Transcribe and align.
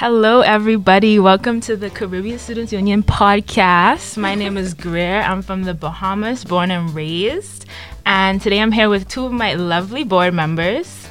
Hello, 0.00 0.42
everybody. 0.42 1.18
Welcome 1.18 1.60
to 1.62 1.74
the 1.74 1.90
Caribbean 1.90 2.38
Students 2.38 2.72
Union 2.72 3.02
podcast. 3.02 4.16
My 4.16 4.36
name 4.36 4.56
is 4.56 4.72
Greer. 4.84 5.22
I'm 5.22 5.42
from 5.42 5.64
the 5.64 5.74
Bahamas, 5.74 6.44
born 6.44 6.70
and 6.70 6.94
raised. 6.94 7.66
And 8.06 8.40
today 8.40 8.60
I'm 8.60 8.70
here 8.70 8.88
with 8.88 9.08
two 9.08 9.24
of 9.24 9.32
my 9.32 9.54
lovely 9.54 10.04
board 10.04 10.34
members. 10.34 11.08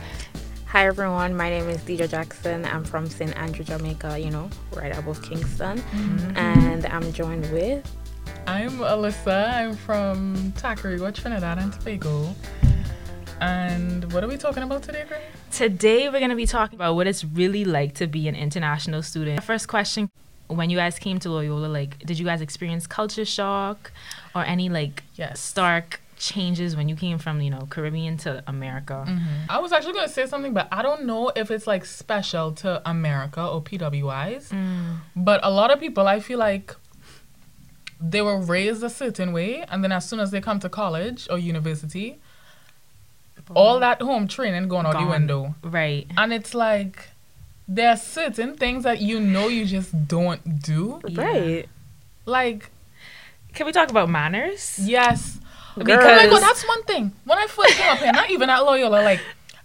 Hi 0.68 0.88
everyone, 0.88 1.36
my 1.36 1.50
name 1.50 1.68
is 1.68 1.80
Deidra 1.80 2.10
Jackson. 2.10 2.64
I'm 2.64 2.86
from 2.86 3.10
St. 3.10 3.36
Andrew, 3.36 3.66
Jamaica, 3.66 4.20
you 4.20 4.32
know, 4.32 4.50
right 4.74 4.98
above 4.98 5.22
Kingston. 5.22 5.80
Mm-hmm. 5.80 6.38
And 6.38 6.86
I'm 6.86 7.12
joined 7.12 7.52
with 7.52 7.86
I'm 8.48 8.78
Alyssa. 8.78 9.54
I'm 9.54 9.76
from 9.76 10.54
Tacarigua, 10.54 11.14
Trinidad 11.14 11.58
and 11.58 11.74
Tobago. 11.74 12.34
And 13.40 14.12
what 14.14 14.24
are 14.24 14.28
we 14.28 14.38
talking 14.38 14.64
about 14.64 14.84
today, 14.84 15.06
Gray? 15.08 15.22
Today 15.52 16.10
we're 16.10 16.20
going 16.20 16.30
to 16.32 16.36
be 16.36 16.46
talking 16.48 16.76
about 16.76 16.96
what 16.96 17.08
it's 17.08 17.24
really 17.24 17.66
like 17.66 17.94
to 17.96 18.08
be 18.08 18.28
an 18.28 18.36
international 18.36 19.04
student. 19.04 19.44
First 19.44 19.68
question 19.68 20.10
when 20.48 20.70
you 20.70 20.78
guys 20.78 20.98
came 20.98 21.20
to 21.20 21.30
Loyola, 21.30 21.68
like, 21.68 22.00
did 22.00 22.18
you 22.18 22.26
guys 22.26 22.42
experience 22.42 22.88
culture 22.88 23.26
shock 23.26 23.92
or 24.34 24.44
any 24.46 24.70
like 24.70 25.04
Yes. 25.16 25.40
stark 25.40 26.00
changes 26.18 26.76
when 26.76 26.90
you 26.90 26.96
came 26.96 27.20
from, 27.20 27.42
you 27.42 27.52
know, 27.52 27.68
Caribbean 27.70 28.18
to 28.18 28.44
America? 28.48 29.06
Mm-hmm. 29.08 29.50
I 29.50 29.60
was 29.60 29.72
actually 29.72 29.94
going 29.94 30.08
to 30.08 30.14
say 30.14 30.26
something, 30.26 30.54
but 30.54 30.68
I 30.72 30.82
don't 30.82 31.06
know 31.06 31.32
if 31.36 31.52
it's 31.52 31.68
like 31.68 31.86
special 31.86 32.54
to 32.54 32.82
America 32.90 33.46
or 33.46 33.62
PWIs. 33.62 34.50
Mm. 34.50 34.98
But 35.16 35.42
a 35.44 35.52
lot 35.52 35.70
of 35.70 35.80
people, 35.80 36.08
I 36.08 36.20
feel 36.22 36.40
like 36.40 36.76
they 38.00 38.22
were 38.22 38.40
raised 38.40 38.84
a 38.84 38.90
certain 38.90 39.34
way, 39.34 39.64
and 39.70 39.84
then 39.84 39.92
as 39.92 40.08
soon 40.08 40.20
as 40.20 40.32
they 40.32 40.40
come 40.40 40.60
to 40.60 40.70
college 40.70 41.28
or 41.30 41.38
university, 41.38 42.20
all 43.56 43.80
that 43.80 44.02
home 44.02 44.28
training 44.28 44.68
going 44.68 44.86
out 44.86 44.94
the 44.94 45.00
Gone. 45.00 45.10
window. 45.10 45.56
Right. 45.64 46.08
And 46.18 46.34
it's 46.34 46.54
like 46.54 47.10
there 47.68 47.90
are 47.90 47.98
certain 47.98 48.56
things 48.56 48.84
that 48.84 49.02
you 49.02 49.20
know 49.20 49.48
you 49.48 49.66
just 49.66 50.08
don't 50.08 50.62
do. 50.62 51.02
Yeah. 51.08 51.22
right. 51.22 51.70
Like 52.26 52.70
Can 53.54 53.66
we 53.66 53.72
talk 53.72 53.90
about 53.90 54.10
manners? 54.10 54.80
Yes. 54.84 55.40
Because- 55.78 56.00
oh 56.04 56.16
my 56.16 56.28
god, 56.28 56.42
that's 56.42 56.68
one 56.68 56.84
thing. 56.84 57.12
When 57.26 57.38
I 57.38 57.48
first 57.48 57.76
came 57.76 57.92
up 57.92 58.00
here, 58.00 58.12
not 58.12 58.30
even 58.30 58.50
at 58.50 58.60
Loyola, 58.60 59.02
like 59.04 59.20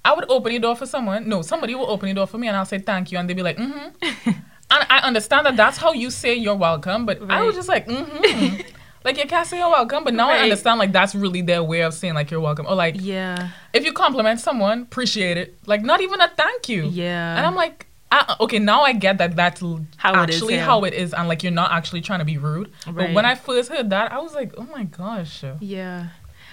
I 0.04 0.12
would 0.14 0.28
open 0.30 0.52
the 0.52 0.58
door 0.58 0.76
for 0.76 0.86
someone. 0.86 1.28
No, 1.28 1.42
somebody 1.42 1.74
will 1.74 1.88
open 1.88 2.08
the 2.08 2.14
door 2.14 2.26
for 2.26 2.38
me, 2.38 2.48
and 2.48 2.56
I'll 2.56 2.66
say 2.66 2.78
thank 2.78 3.12
you, 3.12 3.18
and 3.18 3.28
they'd 3.28 3.34
be 3.34 3.42
like, 3.42 3.56
mm-hmm. 3.56 4.08
and 4.26 4.86
I 4.90 5.00
understand 5.02 5.46
that 5.46 5.56
that's 5.56 5.76
how 5.78 5.92
you 5.92 6.10
say 6.10 6.34
you're 6.34 6.56
welcome, 6.56 7.06
but 7.06 7.22
I 7.30 7.42
was 7.42 7.54
just 7.54 7.68
like, 7.68 7.86
mm-hmm. 7.86 8.60
Like 9.04 9.18
you 9.18 9.26
can't 9.26 9.46
say 9.46 9.58
you're 9.58 9.68
welcome, 9.68 10.04
but 10.04 10.14
now 10.14 10.28
Right. 10.28 10.40
I 10.40 10.42
understand 10.44 10.78
like 10.78 10.92
that's 10.92 11.14
really 11.14 11.42
their 11.42 11.62
way 11.62 11.80
of 11.82 11.94
saying 11.94 12.14
like 12.14 12.30
you're 12.30 12.40
welcome, 12.40 12.66
or 12.66 12.74
like 12.74 12.96
Yeah. 12.98 13.48
if 13.72 13.84
you 13.84 13.92
compliment 13.92 14.40
someone, 14.40 14.82
appreciate 14.82 15.36
it. 15.36 15.58
Like 15.66 15.82
not 15.82 16.00
even 16.00 16.20
a 16.20 16.28
thank 16.28 16.68
you. 16.68 16.84
Yeah. 16.92 17.36
And 17.36 17.46
I'm 17.46 17.54
like, 17.54 17.86
I, 18.10 18.36
okay, 18.40 18.58
now 18.58 18.82
I 18.82 18.92
get 18.92 19.18
that 19.18 19.36
that's 19.36 19.62
l- 19.62 19.86
How 19.96 20.22
it 20.22 20.28
is 20.30 20.36
actually 20.36 20.54
here. 20.54 20.64
how 20.64 20.84
it 20.84 20.92
is, 20.94 21.14
and 21.14 21.28
like 21.28 21.42
you're 21.42 21.50
not 21.52 21.72
actually 21.72 22.02
trying 22.02 22.18
to 22.18 22.24
be 22.26 22.36
rude. 22.38 22.70
Right. 22.86 22.94
But 23.08 23.12
when 23.14 23.24
I 23.24 23.34
first 23.34 23.70
heard 23.72 23.88
that, 23.90 24.12
I 24.12 24.18
was 24.18 24.34
like, 24.34 24.52
oh 24.58 24.66
my 24.70 24.84
gosh. 24.84 25.42
Yeah. 25.60 26.08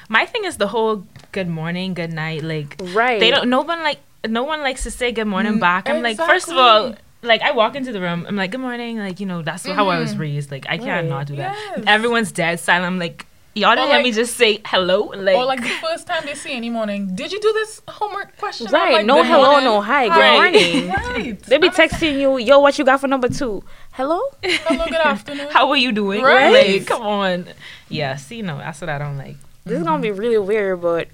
My 0.08 0.26
thing 0.26 0.46
is 0.46 0.58
the 0.58 0.68
whole 0.68 1.06
good 1.34 1.48
morning, 1.50 1.94
good 1.94 2.14
night. 2.14 2.44
Like 2.44 2.78
Right. 2.94 3.20
they 3.20 3.30
don't. 3.30 3.50
No 3.50 3.62
one 3.62 3.82
like. 3.84 4.00
No 4.28 4.44
one 4.44 4.60
likes 4.62 4.84
to 4.84 4.92
say 4.92 5.12
good 5.14 5.28
morning 5.28 5.56
Mm, 5.56 5.60
back. 5.62 5.90
I'm 5.90 6.02
like, 6.02 6.18
first 6.18 6.50
of 6.50 6.58
all, 6.58 6.88
exactly. 6.88 7.06
Like 7.22 7.42
I 7.42 7.52
walk 7.52 7.76
into 7.76 7.92
the 7.92 8.02
room. 8.02 8.26
I'm 8.28 8.36
like, 8.36 8.52
good 8.52 8.62
morning. 8.62 8.98
Like 8.98 9.20
you 9.20 9.26
know, 9.26 9.42
that's 9.42 9.66
how 9.66 9.90
I 9.90 10.00
was 10.00 10.16
raised. 10.18 10.52
Like 10.52 10.66
I 10.70 10.78
can't 10.78 10.90
Right. 10.90 11.06
not 11.10 11.28
do 11.28 11.36
that. 11.38 11.56
Yes. 11.78 11.84
Everyone's 11.88 12.32
dead 12.32 12.60
silent. 12.60 12.86
I'm 12.86 13.00
like, 13.00 13.26
y'all 13.56 13.76
didn't 13.76 13.90
Or 13.90 13.94
hear 13.96 14.04
me 14.04 14.12
just 14.12 14.38
say 14.38 14.62
hello. 14.66 15.12
Like, 15.16 15.36
or 15.36 15.46
like 15.46 15.62
the 15.62 15.70
first 15.82 16.08
time 16.08 16.24
they 16.26 16.36
see 16.36 16.54
any 16.54 16.70
morning, 16.70 17.16
did 17.16 17.32
you 17.32 17.40
do 17.42 17.52
this 17.54 17.82
homework 17.88 18.38
question? 18.38 18.68
Right. 18.72 18.94
like, 18.94 19.06
no 19.06 19.24
hello, 19.24 19.52
morning." 19.52 19.66
no 19.66 19.82
hi. 19.82 20.08
Good 20.08 20.18
Right. 20.18 20.34
morning. 20.54 20.90
Right. 21.10 21.40
They 21.44 21.58
be 21.58 21.68
I'm 21.68 21.74
texting 21.74 22.20
you, 22.20 22.38
yo, 22.38 22.60
what 22.60 22.78
you 22.80 22.86
got 22.86 23.02
for 23.02 23.08
number 23.08 23.28
two? 23.30 23.64
Hello? 23.94 24.22
Hello, 24.44 24.86
good 24.86 24.96
afternoon. 24.96 25.48
how 25.52 25.70
are 25.72 25.78
you 25.78 25.92
doing? 25.92 26.22
Right. 26.22 26.78
Like, 26.78 26.86
come 26.88 27.02
on. 27.02 27.46
Yeah. 27.90 28.16
See, 28.16 28.42
no, 28.42 28.58
that's 28.60 28.80
what 28.80 28.90
I 28.90 28.98
don't 28.98 29.18
like. 29.18 29.36
This 29.66 29.80
is 29.80 29.84
gonna 29.84 30.02
be 30.02 30.12
really 30.12 30.38
weird, 30.38 30.82
but 30.82 31.10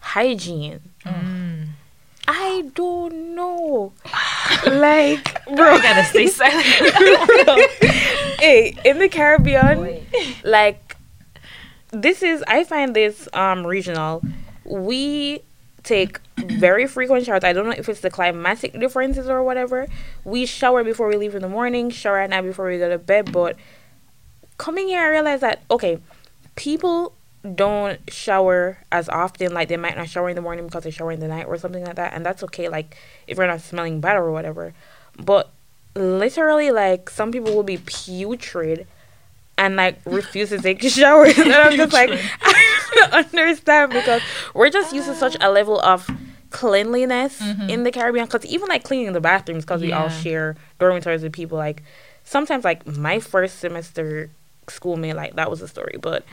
hygiene. 0.00 0.80
Mm. 1.04 1.55
I 2.28 2.70
don't 2.74 3.34
know. 3.34 3.92
like, 4.66 5.44
bro. 5.46 5.74
I 5.74 5.82
gotta 5.82 6.04
stay 6.04 6.26
silent. 6.28 6.64
hey, 8.40 8.76
in 8.84 8.98
the 8.98 9.08
Caribbean, 9.08 10.06
like 10.44 10.96
this 11.90 12.22
is 12.22 12.44
I 12.46 12.64
find 12.64 12.94
this 12.94 13.28
um 13.32 13.66
regional. 13.66 14.22
We 14.64 15.42
take 15.82 16.18
very 16.36 16.86
frequent 16.86 17.24
showers. 17.24 17.44
I 17.44 17.52
don't 17.52 17.66
know 17.66 17.74
if 17.76 17.88
it's 17.88 18.00
the 18.00 18.10
climatic 18.10 18.78
differences 18.78 19.28
or 19.28 19.42
whatever. 19.42 19.86
We 20.24 20.44
shower 20.44 20.82
before 20.82 21.08
we 21.08 21.16
leave 21.16 21.34
in 21.34 21.42
the 21.42 21.48
morning, 21.48 21.90
shower 21.90 22.18
at 22.18 22.30
night 22.30 22.42
before 22.42 22.68
we 22.68 22.78
go 22.78 22.88
to 22.88 22.98
bed. 22.98 23.32
But 23.32 23.56
coming 24.58 24.88
here, 24.88 25.00
I 25.00 25.08
realized 25.08 25.42
that 25.42 25.62
okay, 25.70 26.00
people 26.56 27.15
don't 27.54 28.00
shower 28.12 28.78
as 28.90 29.08
often. 29.08 29.54
Like 29.54 29.68
they 29.68 29.76
might 29.76 29.96
not 29.96 30.08
shower 30.08 30.28
in 30.28 30.36
the 30.36 30.42
morning 30.42 30.66
because 30.66 30.84
they 30.84 30.90
shower 30.90 31.12
in 31.12 31.20
the 31.20 31.28
night 31.28 31.46
or 31.46 31.56
something 31.56 31.84
like 31.84 31.96
that, 31.96 32.12
and 32.12 32.24
that's 32.24 32.42
okay. 32.44 32.68
Like 32.68 32.96
if 33.26 33.38
you're 33.38 33.46
not 33.46 33.60
smelling 33.60 34.00
bad 34.00 34.16
or 34.16 34.30
whatever. 34.30 34.74
But 35.18 35.50
literally, 35.94 36.70
like 36.70 37.08
some 37.10 37.32
people 37.32 37.54
will 37.54 37.62
be 37.62 37.78
putrid 37.78 38.86
and 39.58 39.76
like 39.76 39.98
refuse 40.04 40.50
to 40.50 40.58
take 40.58 40.82
showers, 40.82 41.38
and 41.38 41.52
I'm 41.52 41.76
just 41.76 41.92
like, 41.92 42.10
I 42.42 42.92
don't 42.94 43.12
understand 43.14 43.92
because 43.92 44.22
we're 44.54 44.70
just 44.70 44.92
used 44.92 45.08
to 45.08 45.14
such 45.14 45.36
a 45.40 45.50
level 45.50 45.80
of 45.80 46.08
cleanliness 46.50 47.40
mm-hmm. 47.40 47.70
in 47.70 47.82
the 47.82 47.90
Caribbean. 47.90 48.26
Because 48.26 48.44
even 48.46 48.68
like 48.68 48.84
cleaning 48.84 49.12
the 49.12 49.20
bathrooms, 49.20 49.64
because 49.64 49.80
we 49.80 49.92
all 49.92 50.08
share 50.08 50.56
dormitories 50.78 51.22
with 51.22 51.32
people. 51.32 51.58
Like 51.58 51.82
sometimes, 52.24 52.64
like 52.64 52.86
my 52.86 53.18
first 53.18 53.58
semester 53.58 54.30
schoolmate, 54.70 55.16
like 55.16 55.36
that 55.36 55.50
was 55.50 55.62
a 55.62 55.68
story. 55.68 55.96
But 56.00 56.24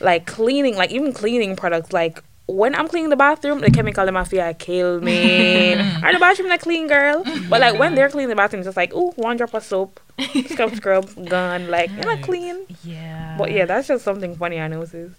like 0.00 0.26
cleaning, 0.26 0.76
like 0.76 0.90
even 0.92 1.12
cleaning 1.12 1.56
products, 1.56 1.92
like. 1.92 2.22
When 2.48 2.76
I'm 2.76 2.86
cleaning 2.86 3.10
the 3.10 3.16
bathroom, 3.16 3.58
the 3.58 3.72
chemical 3.72 4.06
in 4.06 4.14
my 4.14 4.22
fear 4.22 4.54
kill 4.54 5.00
me. 5.00 5.74
Are 6.04 6.12
the 6.12 6.18
bathroom 6.20 6.48
not 6.48 6.60
clean, 6.60 6.86
girl? 6.86 7.24
But 7.50 7.60
like 7.60 7.76
when 7.76 7.96
they're 7.96 8.08
cleaning 8.08 8.28
the 8.28 8.36
bathroom, 8.36 8.60
it's 8.60 8.68
just 8.68 8.76
like, 8.76 8.94
ooh, 8.94 9.10
one 9.16 9.36
drop 9.36 9.52
of 9.52 9.64
soap, 9.64 9.98
scrub, 10.46 10.76
scrub, 10.76 11.28
gone. 11.28 11.66
Like, 11.66 11.90
you're 11.96 12.04
not 12.06 12.22
clean. 12.22 12.64
Yeah. 12.84 13.34
But 13.36 13.50
yeah, 13.50 13.64
that's 13.64 13.88
just 13.88 14.04
something 14.04 14.36
funny 14.36 14.60
I 14.60 14.68
noticed. 14.68 15.18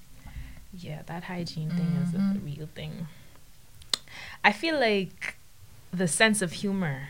Yeah, 0.73 1.01
that 1.07 1.25
hygiene 1.25 1.69
thing 1.71 1.97
is 2.01 2.13
a 2.13 2.17
Mhm. 2.19 2.45
real 2.45 2.69
thing. 2.73 3.07
I 4.43 4.53
feel 4.53 4.79
like 4.79 5.35
the 5.91 6.07
sense 6.07 6.41
of 6.41 6.53
humor. 6.53 7.09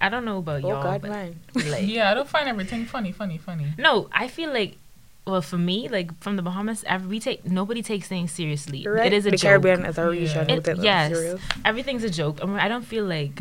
I 0.00 0.08
don't 0.10 0.24
know 0.24 0.38
about 0.38 0.62
Oh 0.64 0.68
y'all, 0.68 0.82
God, 0.84 1.02
but 1.02 1.10
man. 1.10 1.40
like, 1.54 1.88
yeah, 1.88 2.08
I 2.10 2.14
don't 2.14 2.28
find 2.28 2.48
everything 2.48 2.86
funny, 2.86 3.10
funny, 3.10 3.36
funny. 3.38 3.72
no, 3.76 4.08
I 4.12 4.28
feel 4.28 4.52
like, 4.52 4.76
well, 5.26 5.42
for 5.42 5.58
me, 5.58 5.88
like 5.88 6.18
from 6.20 6.36
the 6.36 6.42
Bahamas, 6.42 6.82
every, 6.86 7.08
we 7.08 7.20
take 7.20 7.44
nobody 7.44 7.82
takes 7.82 8.08
things 8.08 8.32
seriously. 8.32 8.86
Right. 8.86 9.06
It 9.06 9.12
is 9.12 9.26
a 9.26 9.30
the 9.30 9.36
joke. 9.36 9.62
Caribbean 9.62 9.84
is 9.86 9.98
a 9.98 10.08
region 10.08 10.48
Yeah. 10.48 10.54
It- 10.56 10.68
it. 10.68 10.78
yes, 10.78 11.12
Serious. 11.12 11.40
everything's 11.64 12.04
a 12.04 12.10
joke. 12.10 12.38
I, 12.42 12.46
mean, 12.46 12.56
I 12.58 12.68
don't 12.68 12.84
feel 12.84 13.04
like 13.04 13.40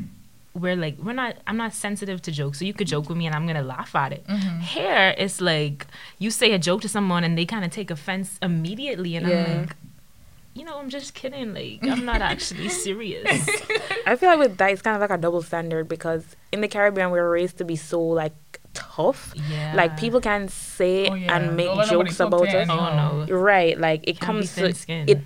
we're 0.53 0.75
like 0.75 0.97
we're 0.97 1.13
not. 1.13 1.38
I'm 1.47 1.57
not 1.57 1.73
sensitive 1.73 2.22
to 2.23 2.31
jokes, 2.31 2.59
so 2.59 2.66
you 2.66 2.73
could 2.73 2.88
joke 2.88 3.07
with 3.07 3.18
me 3.18 3.25
and 3.28 3.35
I'm 3.35 3.47
gonna 3.47 3.62
laugh 3.63 3.95
at 3.95 4.12
it. 4.12 4.25
Mm-hmm. 4.28 4.59
Here, 4.59 5.16
it's 5.18 5.39
like 5.39 5.88
you 6.18 6.31
say 6.31 6.51
a 6.51 6.59
joke 6.59 6.81
to 6.81 6.89
someone 6.89 7.23
and 7.23 7.38
they 7.38 7.45
kind 7.45 7.63
of 7.63 7.72
take 7.72 7.89
offense 7.91 8.38
immediately, 8.41 9.16
and 9.16 9.28
Yeah. 9.28 9.45
I'm 9.45 9.57
like, 9.62 9.75
you 10.56 10.66
know, 10.66 10.78
I'm 10.79 10.89
just 10.89 11.13
kidding. 11.13 11.53
Like 11.53 11.79
I'm 11.84 12.03
not 12.03 12.22
actually 12.22 12.68
serious. 12.85 13.47
I 14.06 14.16
feel 14.18 14.29
like 14.29 14.39
with 14.39 14.57
that, 14.57 14.72
it's 14.72 14.81
kind 14.81 14.95
of 14.95 15.01
like 15.01 15.12
a 15.18 15.22
double 15.22 15.41
standard 15.44 15.88
because 15.88 16.25
in 16.51 16.62
the 16.62 16.68
Caribbean, 16.68 17.12
we're 17.12 17.29
raised 17.31 17.57
to 17.59 17.63
be 17.63 17.75
so 17.78 18.01
like 18.01 18.58
tough. 18.79 19.34
Yeah. 19.50 19.73
Like 19.75 19.97
people 19.97 20.22
can 20.22 20.47
say 20.47 21.09
Oh, 21.09 21.13
yeah. 21.16 21.35
and 21.35 21.56
make 21.56 21.67
Don't 21.67 21.90
jokes 21.90 22.19
about 22.19 22.47
it. 22.47 22.69
Oh 22.69 23.25
no. 23.28 23.35
Right, 23.35 23.78
like 23.79 24.01
it 24.07 24.19
Can't 24.19 24.19
comes 24.22 24.56
to 24.56 24.73
it. 24.88 25.19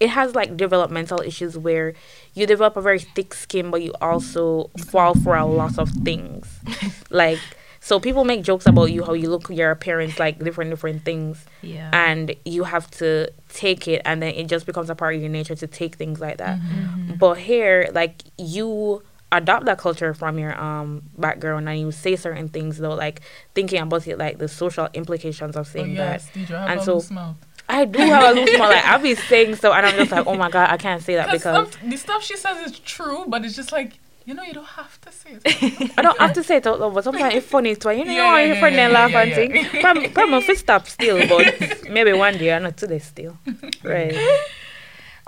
It 0.00 0.10
has 0.10 0.34
like 0.36 0.56
developmental 0.56 1.20
issues 1.22 1.58
where 1.58 1.92
you 2.34 2.46
develop 2.46 2.76
a 2.76 2.80
very 2.80 3.00
thick 3.00 3.34
skin, 3.34 3.70
but 3.72 3.82
you 3.82 3.92
also 4.00 4.70
fall 4.92 5.14
for 5.14 5.34
a 5.36 5.44
lot 5.44 5.76
of 5.76 5.90
things. 5.90 6.46
like 7.10 7.40
so, 7.80 7.98
people 7.98 8.24
make 8.24 8.42
jokes 8.42 8.66
about 8.66 8.86
you, 8.92 9.02
how 9.02 9.12
you 9.14 9.30
look, 9.30 9.48
your 9.50 9.70
appearance, 9.70 10.18
like 10.18 10.38
different 10.38 10.70
different 10.70 11.04
things. 11.04 11.44
Yeah. 11.62 11.90
and 11.92 12.34
you 12.44 12.62
have 12.64 12.88
to 13.02 13.30
take 13.48 13.88
it 13.88 14.02
and 14.04 14.22
then 14.22 14.34
it 14.34 14.46
just 14.46 14.66
becomes 14.66 14.88
a 14.90 14.94
part 14.94 15.14
of 15.16 15.20
your 15.20 15.30
nature 15.30 15.54
to 15.56 15.66
take 15.66 15.96
things 15.96 16.20
like 16.20 16.36
that 16.38 16.58
Mm-hmm. 16.60 17.14
but 17.14 17.34
here 17.38 17.88
like 17.92 18.22
you 18.36 19.02
adopt 19.30 19.66
that 19.66 19.78
culture 19.78 20.14
from 20.14 20.38
your 20.38 20.58
um 20.58 21.02
background 21.18 21.68
and 21.68 21.78
you 21.78 21.90
say 21.92 22.16
certain 22.16 22.48
things 22.48 22.78
though 22.78 22.94
like 22.94 23.20
thinking 23.54 23.80
about 23.80 24.06
it 24.06 24.16
like 24.18 24.38
the 24.38 24.48
social 24.48 24.88
implications 24.94 25.54
of 25.56 25.66
Oh, 25.66 25.70
saying 25.70 25.92
yes, 25.94 26.30
Deidra, 26.34 26.54
I 26.54 26.60
have 26.60 26.70
and 26.70 26.80
a 26.80 26.84
so- 26.84 26.94
loose 26.94 27.10
mouth. 27.10 27.36
i 27.68 27.84
do 27.84 27.98
have 27.98 28.36
a 28.36 28.40
loose 28.40 28.58
mouth 28.58 28.70
like 28.70 28.84
i'll 28.86 28.98
be 28.98 29.14
saying 29.14 29.54
so 29.56 29.72
and 29.74 29.84
i'm 29.84 29.94
just 29.96 30.10
like 30.12 30.26
oh 30.26 30.34
my 30.34 30.48
god 30.50 30.70
i 30.70 30.78
can't 30.78 31.02
say 31.02 31.14
that 31.16 31.30
Because 31.30 31.70
some, 31.74 31.90
the 31.90 31.96
stuff 31.98 32.22
she 32.24 32.36
says 32.36 32.70
is 32.72 32.78
true, 32.80 33.24
but 33.28 33.44
it's 33.44 33.54
just 33.56 33.70
like 33.72 33.98
you 34.24 34.34
know, 34.34 34.42
you 34.42 34.52
don't 34.52 34.66
have 34.66 35.00
to 35.00 35.10
say 35.10 35.38
it. 35.42 35.90
I 35.98 36.02
don't 36.02 36.18
have 36.18 36.34
to 36.34 36.42
say 36.42 36.56
it 36.56 36.66
out 36.66 36.78
loud, 36.78 36.92
but 36.92 37.02
sometimes 37.02 37.34
it's 37.34 37.46
funny 37.46 37.74
too. 37.74 37.92
You 37.92 38.04
know, 38.04 38.12
Yeah, 38.12 38.36
yeah, 38.36 38.44
your 38.44 38.54
yeah, 38.56 38.60
friend 38.60 38.76
yeah, 38.76 38.88
laugh 38.88 39.10
yeah, 39.10 39.20
and 39.22 39.30
yeah. 39.30 39.36
think. 39.36 39.80
Probably, 39.80 40.08
probably 40.10 40.32
my 40.32 40.40
fist 40.42 40.70
still, 40.84 41.26
but 41.26 41.88
maybe 41.90 42.12
one 42.12 42.36
day, 42.36 42.58
not 42.58 42.76
today 42.76 42.98
still. 42.98 43.38
Right. 43.82 44.14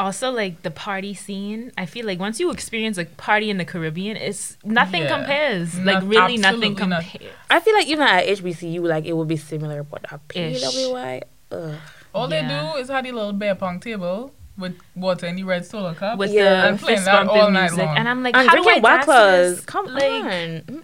Also 0.00 0.30
like 0.30 0.62
the 0.62 0.70
party 0.70 1.12
scene. 1.14 1.70
I 1.76 1.84
feel 1.86 2.06
like 2.06 2.18
once 2.18 2.40
you 2.40 2.50
experience 2.50 2.96
a 2.98 3.04
party 3.04 3.50
in 3.50 3.58
the 3.58 3.64
Caribbean, 3.64 4.16
it's 4.16 4.56
nothing 4.64 5.02
Yeah. 5.02 5.16
compares. 5.16 5.76
Not- 5.76 5.86
like 5.86 6.02
really 6.02 6.36
nothing 6.38 6.72
absolutely 6.72 6.86
not. 6.86 7.02
compares. 7.04 7.32
I 7.50 7.60
feel 7.60 7.74
like 7.74 7.86
even 7.86 8.06
at 8.08 8.24
HBCU, 8.26 8.80
like 8.82 9.04
it 9.04 9.12
would 9.16 9.28
be 9.28 9.36
similar, 9.36 9.82
but 9.82 10.04
at 10.10 10.20
Ish. 10.34 10.62
PWI, 10.62 11.22
ugh. 11.52 11.74
All 12.14 12.28
Yeah. 12.30 12.42
they 12.42 12.48
do 12.48 12.80
is 12.80 12.88
have 12.88 13.04
the 13.04 13.12
little 13.12 13.32
beer 13.32 13.54
pong 13.54 13.78
table 13.78 14.32
with 14.58 14.76
water 14.96 15.26
and 15.26 15.38
the 15.38 15.44
red 15.44 15.64
solo 15.66 15.94
cup. 15.94 16.18
With 16.18 16.32
Yeah. 16.32 16.62
the 16.62 16.68
And 16.68 16.78
playing 16.80 16.96
fist 16.98 17.04
that 17.06 17.26
bumping 17.26 17.42
all 17.42 17.50
night 17.50 17.70
music, 17.70 17.86
long. 17.86 17.96
and 17.98 18.08
I'm 18.08 18.22
like, 18.22 18.36
and 18.36 18.48
how 18.48 18.54
do 18.56 18.62
I 18.62 18.80
drinking 18.80 18.82
dance 18.82 19.04
to 19.06 19.12
this? 19.56 19.64
Come 19.66 19.86
like, 19.86 20.10
on. 20.24 20.30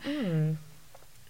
Mm-mm. 0.06 0.56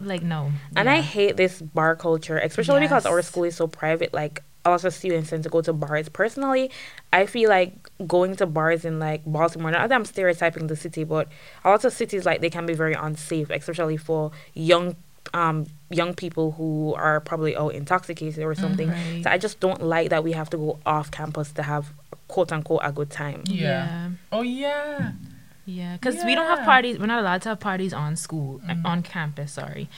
like 0.01 0.23
no. 0.23 0.53
And 0.77 0.91
I 0.91 1.01
hate 1.01 1.37
this 1.37 1.63
bar 1.63 1.97
culture, 1.97 2.37
especially 2.39 2.81
because 2.81 3.07
our 3.07 3.23
school 3.23 3.45
is 3.45 3.57
so 3.57 3.67
private. 3.67 4.13
Like 4.13 4.43
a 4.67 4.71
lot 4.71 4.85
of 4.85 4.93
students 4.93 5.31
tend 5.31 5.43
to 5.45 5.49
go 5.49 5.61
to 5.63 5.73
bars. 5.73 6.09
Personally, 6.09 6.71
I 7.13 7.25
feel 7.27 7.49
like 7.49 7.73
going 8.07 8.37
to 8.37 8.47
bars 8.47 8.85
in 8.85 8.99
like 8.99 9.23
Baltimore. 9.25 9.71
Not 9.71 9.89
that 9.89 9.95
I'm 9.95 10.05
stereotyping 10.05 10.67
the 10.67 10.77
city, 10.77 11.05
but 11.05 11.29
a 11.65 11.71
lot 11.71 11.85
of 11.85 11.93
cities 11.93 12.27
like 12.27 12.41
they 12.41 12.51
can 12.51 12.67
be 12.67 12.75
very 12.75 12.93
unsafe, 12.95 13.49
especially 13.51 13.97
for 13.97 14.33
young 14.53 14.97
um 15.35 15.67
young 15.91 16.15
people 16.15 16.53
who 16.53 16.95
are 16.95 17.21
probably 17.21 17.57
out 17.57 17.75
intoxicated 17.75 18.43
or 18.45 18.55
something. 18.55 18.89
Right. 18.91 19.21
So 19.25 19.31
I 19.31 19.39
just 19.39 19.59
don't 19.61 19.83
like 19.83 20.11
that 20.11 20.23
we 20.23 20.33
have 20.33 20.51
to 20.51 20.57
go 20.57 20.79
off 20.87 21.11
campus 21.11 21.51
to 21.53 21.63
have 21.63 21.93
quote 22.29 22.53
unquote 22.53 22.81
a 22.83 22.93
good 22.93 23.11
time. 23.11 23.43
Yeah. 23.47 24.11
Oh 24.33 24.43
yeah. 24.43 25.13
Yeah, 25.69 25.95
because 25.97 26.25
we 26.25 26.37
don't 26.37 26.47
have 26.47 26.65
parties. 26.65 26.97
We're 27.01 27.07
not 27.07 27.19
allowed 27.19 27.43
to 27.43 27.49
have 27.51 27.61
parties 27.61 27.93
on 27.93 28.15
school, 28.15 28.61
Mm. 28.65 28.85
on 28.85 29.03
campus. 29.03 29.51
Sorry. 29.53 29.89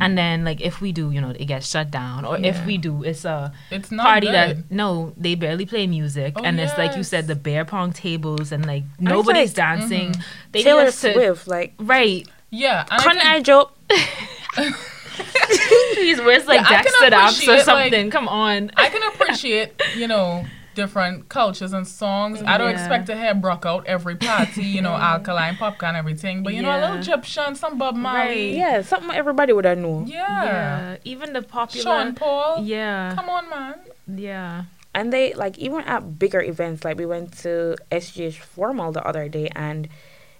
And 0.00 0.18
then, 0.18 0.44
like, 0.44 0.60
if 0.60 0.80
we 0.80 0.90
do, 0.92 1.10
you 1.12 1.20
know, 1.20 1.30
it 1.30 1.44
gets 1.44 1.68
shut 1.70 1.90
down. 1.90 2.24
Or 2.24 2.36
if 2.36 2.66
we 2.66 2.78
do, 2.78 3.04
it's 3.04 3.24
a 3.24 3.52
It's 3.70 3.90
not 3.92 4.04
party 4.04 4.26
good. 4.26 4.34
that 4.34 4.70
no, 4.70 5.12
they 5.16 5.36
barely 5.36 5.66
play 5.66 5.86
music, 5.86 6.32
Oh, 6.36 6.42
and 6.42 6.58
it's 6.58 6.76
like 6.76 6.96
you 6.96 7.04
said, 7.04 7.28
the 7.28 7.36
bear 7.36 7.64
pong 7.64 7.92
tables, 7.92 8.50
and 8.50 8.66
like 8.66 8.82
nobody's 8.98 9.50
like- 9.50 9.56
dancing. 9.56 10.10
Mhm. 10.12 10.22
They 10.52 10.58
need 10.60 10.64
Taylor 10.64 10.82
us 10.82 11.00
to- 11.02 11.12
Swift, 11.12 11.46
like 11.46 11.74
right? 11.78 12.26
Yeah. 12.50 12.80
and 12.90 13.00
I 13.00 13.02
Couldn't 13.02 13.18
think- 13.20 13.34
I 13.34 13.40
joke? 13.40 13.76
Please, 15.94 16.20
where's 16.20 16.46
like 16.46 16.60
Yeah, 16.68 16.78
I 16.78 16.82
can 16.82 16.92
Dexta 16.92 17.10
Daps 17.10 17.12
or 17.12 17.30
appreciate, 17.30 17.56
like- 17.56 17.64
something? 17.64 18.10
Come 18.10 18.28
on. 18.28 18.70
I 18.76 18.88
can 18.88 19.02
appreciate, 19.14 19.80
you 19.96 20.08
know, 20.08 20.44
different 20.74 21.28
cultures 21.28 21.72
and 21.72 21.86
songs. 21.86 22.42
I 22.44 22.58
don't 22.58 22.70
expect 22.70 23.06
to 23.06 23.16
hear 23.16 23.34
Brock 23.34 23.64
out 23.66 23.86
every 23.86 24.16
party, 24.16 24.64
you 24.64 24.82
know, 24.82 24.92
Alkaline, 24.94 25.54
Popcaan, 25.54 25.94
everything. 25.94 26.42
But 26.42 26.54
you 26.54 26.62
know, 26.62 26.70
a 26.70 26.80
little 26.80 26.94
Yeah. 26.96 27.00
Egyptian, 27.00 27.54
some 27.54 27.78
Bob 27.78 27.94
Marley. 27.96 28.28
Right. 28.50 28.54
Yeah, 28.54 28.82
something 28.82 29.10
everybody 29.14 29.52
would 29.52 29.64
have 29.64 29.78
known. 29.78 30.06
Yeah. 30.06 30.44
Yeah, 30.44 30.96
even 31.04 31.32
the 31.32 31.42
popular. 31.42 31.82
Sean 31.84 32.14
Paul. 32.14 32.64
Yeah, 32.64 33.14
Come 33.14 33.28
on, 33.28 33.48
man. 33.50 33.74
yeah. 34.06 34.64
And 34.94 35.12
they 35.12 35.34
like 35.34 35.58
even 35.58 35.80
at 35.82 36.18
bigger 36.18 36.40
events, 36.40 36.84
like 36.84 36.96
we 36.98 37.06
went 37.06 37.36
to 37.38 37.76
SGH 37.90 38.38
Formal 38.38 38.92
the 38.92 39.04
other 39.04 39.28
day, 39.28 39.48
and 39.56 39.88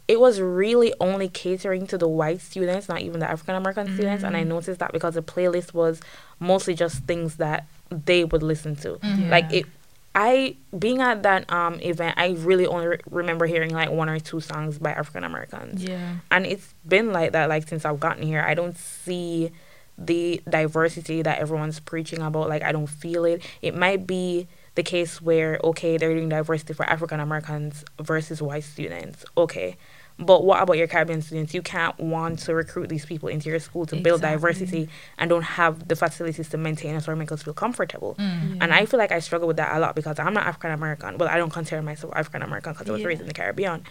it 0.07 0.21
was 0.21 0.41
really 0.41 0.93
only 1.01 1.29
catering 1.29 1.87
to 1.89 1.99
the 1.99 2.07
white 2.07 2.41
students, 2.41 2.89
not 2.89 3.01
even 3.01 3.19
the 3.21 3.29
African 3.29 3.55
American 3.57 3.87
students. 3.95 4.23
And 4.23 4.37
I 4.37 4.45
noticed 4.45 4.79
that 4.81 4.93
because 4.93 5.15
the 5.15 5.23
playlist 5.23 5.75
was 5.75 6.01
mostly 6.39 6.75
just 6.75 7.05
things 7.05 7.37
that 7.37 7.67
they 7.91 8.23
would 8.25 8.43
listen 8.43 8.77
to. 8.77 8.91
Mhm. 8.97 9.31
Like 9.31 9.53
it, 9.53 9.67
I 10.15 10.57
being 10.79 11.01
at 11.01 11.23
that 11.25 11.51
um 11.53 11.81
event, 11.81 12.15
I 12.19 12.31
really 12.39 12.67
only 12.67 12.87
re- 12.87 13.01
remember 13.11 13.47
hearing 13.47 13.71
like 13.71 13.91
one 13.91 14.09
or 14.09 14.21
two 14.21 14.41
songs 14.41 14.79
by 14.79 14.93
African 14.93 15.25
Americans. 15.25 15.83
Yeah. 15.83 16.17
and 16.31 16.47
it's 16.47 16.73
been 16.87 17.13
like 17.13 17.33
that 17.33 17.49
like 17.49 17.69
since 17.69 17.85
I've 17.85 18.01
gotten 18.01 18.23
here. 18.23 18.43
I 18.47 18.55
don't 18.55 18.77
see 18.77 19.51
the 19.99 20.43
diversity 20.49 21.23
that 21.23 21.39
everyone's 21.39 21.81
preaching 21.81 22.21
about. 22.21 22.49
Like 22.49 22.63
I 22.63 22.73
don't 22.73 22.89
feel 22.89 23.25
it. 23.25 23.43
It 23.63 23.75
might 23.77 24.07
be 24.07 24.47
the 24.77 24.83
case 24.83 25.21
where 25.23 25.59
okay, 25.65 25.97
they're 25.97 26.15
doing 26.15 26.29
diversity 26.29 26.75
for 26.75 26.85
African 26.87 27.21
Americans 27.21 27.85
versus 28.01 28.41
white 28.41 28.65
students. 28.65 29.25
Okay. 29.37 29.77
But 30.19 30.45
what 30.45 30.63
about 30.63 30.79
your 30.79 30.87
Caribbean 30.87 31.23
students? 31.23 31.55
You 31.55 31.63
can't 31.63 31.99
want 31.99 32.39
to 32.41 32.55
recruit 32.55 32.89
these 32.89 33.05
people 33.05 33.29
into 33.29 33.49
your 33.49 33.59
school 33.59 33.85
to 33.87 33.97
build 33.97 34.21
diversity 34.21 34.89
and 35.19 35.29
don't 35.29 35.43
have 35.43 35.89
the 35.89 35.97
facilities 35.97 36.49
to 36.51 36.57
maintain 36.57 36.95
us 36.95 37.09
or 37.09 37.17
make 37.17 37.33
us 37.33 37.43
feel 37.43 37.53
comfortable. 37.55 38.15
Mm. 38.19 38.59
And 38.61 38.73
I 38.73 38.87
feel 38.87 38.99
like 38.99 39.11
I 39.11 39.19
struggle 39.19 39.49
with 39.49 39.57
that 39.57 39.77
a 39.77 39.81
lot 39.81 39.97
because 39.97 40.21
I'm 40.21 40.33
not 40.33 40.47
African 40.47 40.71
American. 40.71 41.19
Well, 41.19 41.29
I 41.29 41.37
don't 41.37 41.53
consider 41.53 41.83
myself 41.83 42.13
African 42.15 42.43
American 42.43 42.75
because 42.75 42.89
I 42.89 42.93
was 42.93 43.01
Yeah. 43.01 43.09
raised 43.09 43.23
in 43.23 43.27
the 43.27 43.35
Caribbean. 43.35 43.83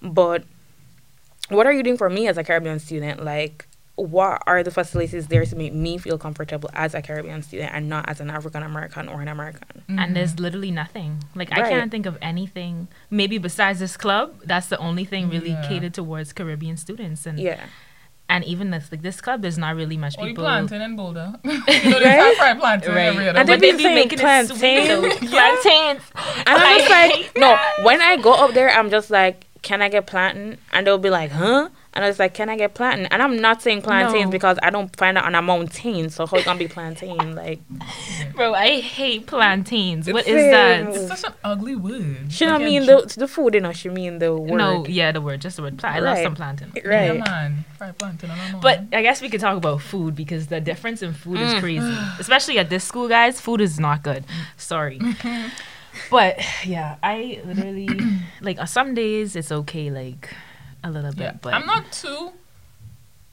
But 0.00 0.44
what 1.48 1.66
are 1.66 1.72
you 1.72 1.82
doing 1.82 1.96
for 1.98 2.08
me 2.08 2.28
as 2.28 2.38
a 2.38 2.44
Caribbean 2.44 2.78
student? 2.78 3.24
Like, 3.24 3.66
what 4.06 4.42
are 4.46 4.62
the 4.62 4.70
facilities 4.70 5.26
there 5.28 5.44
to 5.44 5.56
make 5.56 5.72
me 5.72 5.98
feel 5.98 6.18
comfortable 6.18 6.70
as 6.74 6.94
a 6.94 7.02
Caribbean 7.02 7.42
student 7.42 7.70
and 7.74 7.88
not 7.88 8.08
as 8.08 8.20
an 8.20 8.30
African 8.30 8.62
American 8.62 9.08
or 9.08 9.20
an 9.22 9.28
American? 9.28 9.82
and 9.88 10.16
there's 10.16 10.32
mm-hmm. 10.32 10.42
literally 10.42 10.70
nothing. 10.70 11.22
Like 11.34 11.52
I 11.52 11.68
can't 11.68 11.90
think 11.90 12.06
of 12.06 12.16
anything. 12.22 12.88
Maybe 13.10 13.38
besides 13.38 13.78
this 13.78 13.96
club, 13.96 14.34
that's 14.44 14.66
the 14.68 14.78
only 14.78 15.04
thing 15.04 15.28
really 15.28 15.50
Yeah. 15.50 15.66
catered 15.68 15.94
towards 15.94 16.32
Caribbean 16.32 16.76
students, 16.76 17.26
and 17.26 17.38
Yeah. 17.38 17.60
and 18.28 18.44
even 18.44 18.70
this 18.70 18.90
like 18.90 19.02
this 19.02 19.20
club, 19.20 19.42
there's 19.42 19.58
not 19.58 19.76
really 19.76 19.96
much 19.96 20.16
Only 20.18 20.30
people. 20.30 20.44
plantain 20.44 20.80
in 20.80 20.96
Boulder. 20.96 21.34
you 21.44 21.50
know, 21.52 22.00
they 22.00 22.08
have 22.10 22.36
fried 22.36 22.58
plantain 22.58 22.94
Right. 22.94 23.06
every 23.12 23.28
other 23.28 23.38
And 23.40 23.48
they 23.48 23.56
they 23.56 23.72
be 23.72 23.78
be 23.78 23.94
making 23.94 24.18
it 24.20 24.46
sweet. 24.46 24.58
plantain. 24.58 25.02
though. 25.02 25.08
Plantains. 25.28 26.02
And 26.46 26.56
I'm 26.58 26.78
just 26.78 26.90
like, 26.90 27.36
no, 27.36 27.58
when 27.84 28.00
I 28.00 28.16
go 28.16 28.32
up 28.32 28.54
there, 28.54 28.70
I'm 28.70 28.90
just 28.90 29.10
like, 29.10 29.46
can 29.62 29.82
I 29.82 29.88
get 29.88 30.06
plantain? 30.06 30.58
And 30.72 30.86
they'll 30.86 30.98
be 30.98 31.10
like, 31.10 31.30
huh? 31.30 31.68
And 31.94 32.02
I 32.04 32.08
was 32.08 32.18
like, 32.18 32.32
can 32.32 32.48
I 32.48 32.56
get 32.56 32.72
plantain? 32.72 33.04
And 33.06 33.22
I'm 33.22 33.36
not 33.38 33.60
saying 33.60 33.82
plantains 33.82 34.24
No. 34.24 34.30
because 34.30 34.58
I 34.62 34.70
don't 34.70 34.94
find 34.96 35.18
it 35.18 35.24
on 35.24 35.34
a 35.34 35.42
mountain. 35.42 36.08
So 36.08 36.26
how 36.26 36.38
it 36.38 36.44
gonna 36.46 36.58
be 36.58 36.66
plantain? 36.66 37.34
Like, 37.34 37.60
Bro, 38.34 38.54
I 38.54 38.80
hate 38.80 39.26
plantains. 39.26 40.10
What 40.10 40.26
is 40.26 40.34
Same. 40.40 40.50
that? 40.52 40.88
It's 40.94 41.08
such 41.20 41.30
an 41.30 41.36
ugly 41.44 41.76
word. 41.76 42.32
she 42.32 42.46
don't 42.46 42.60
Like, 42.60 42.64
mean 42.64 42.86
the 42.86 43.14
the 43.18 43.28
food, 43.28 43.52
you 43.54 43.60
know. 43.60 43.72
She 43.72 43.90
mean 43.90 44.20
the 44.20 44.34
word. 44.34 44.56
No, 44.56 44.86
yeah, 44.86 45.12
the 45.12 45.20
word, 45.20 45.42
just 45.42 45.56
the 45.56 45.62
word. 45.62 45.78
Pla- 45.78 45.90
I 45.90 45.98
love 45.98 46.16
some 46.18 46.34
plantain. 46.34 46.72
Right. 46.76 47.14
Yeah, 47.14 47.24
man. 47.24 47.64
Fried 47.76 47.98
plantain. 47.98 48.30
I 48.30 48.36
don't 48.38 48.52
know. 48.52 48.60
But. 48.60 48.84
I 48.94 49.02
guess 49.02 49.20
we 49.20 49.28
could 49.28 49.40
talk 49.40 49.56
about 49.58 49.82
food 49.82 50.14
because 50.16 50.46
the 50.46 50.60
difference 50.60 51.02
in 51.02 51.12
food 51.12 51.36
Mm. 51.38 51.54
is 51.54 51.60
crazy. 51.60 51.96
Especially 52.18 52.58
at 52.58 52.70
this 52.70 52.84
school, 52.84 53.06
guys. 53.08 53.38
Food 53.40 53.60
is 53.60 53.78
not 53.78 54.02
good. 54.02 54.24
Sorry. 54.56 54.98
but 56.10 56.38
yeah, 56.64 56.96
I 57.02 57.40
literally 57.44 57.88
like 58.40 58.58
uh, 58.58 58.64
some 58.66 58.94
days 58.94 59.36
it's 59.36 59.52
okay, 59.52 59.90
like 59.90 60.30
a 60.84 60.90
little 60.90 61.10
bit. 61.12 61.20
yeah. 61.20 61.36
But 61.40 61.54
I'm 61.54 61.66
not 61.66 61.90
too. 61.92 62.32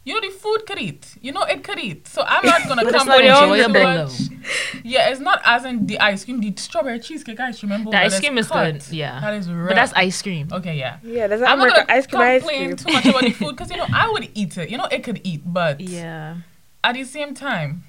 You 0.05 0.13
know, 0.15 0.21
the 0.27 0.33
food 0.33 0.65
could 0.65 0.79
eat. 0.79 1.05
You 1.21 1.31
know, 1.33 1.43
it 1.43 1.63
could 1.63 1.77
eat. 1.77 2.07
So 2.07 2.23
I'm 2.25 2.43
not 2.45 2.67
gonna 2.67 2.83
But 2.87 2.93
come 2.93 3.07
not 3.07 3.17
with 3.21 3.29
enjoyable, 3.29 3.73
too 3.73 3.83
much. 3.83 4.81
Yeah, 4.83 5.09
it's 5.09 5.19
not 5.19 5.41
as 5.45 5.65
in 5.65 5.85
the 5.85 5.99
ice 5.99 6.23
cream, 6.25 6.39
the 6.39 6.53
strawberry 6.55 6.99
cheesecake 6.99 7.39
ice 7.39 7.59
cream. 7.59 7.71
Remember 7.71 7.91
The 7.91 7.97
ice 7.99 8.19
cream 8.19 8.37
is 8.37 8.47
cut. 8.47 8.73
good, 8.73 8.87
yeah. 8.91 9.19
That 9.19 9.33
is 9.35 9.47
but 9.47 9.53
real. 9.55 9.75
that's 9.75 9.93
ice 9.93 10.19
cream. 10.21 10.47
Okay, 10.51 10.77
yeah. 10.77 10.97
Yeah, 11.03 11.27
there's 11.27 11.41
I'm 11.41 11.59
not 11.59 11.67
American 11.67 11.85
gonna 11.85 11.97
ice 11.99 12.07
cream. 12.07 12.21
Ice 12.21 12.41
complain 12.41 12.65
cream. 12.65 12.77
too 12.77 12.93
much 12.93 13.05
about 13.05 13.21
the 13.21 13.31
food 13.39 13.55
because 13.55 13.69
you 13.71 13.77
know 13.77 13.85
I 13.93 14.09
would 14.09 14.29
eat 14.33 14.57
it. 14.57 14.69
You 14.69 14.77
know, 14.77 14.85
it 14.85 15.03
could 15.03 15.19
eat, 15.23 15.41
but 15.45 15.79
Yeah. 15.81 16.37
at 16.83 16.93
the 16.95 17.03
same 17.03 17.33
time, 17.35 17.83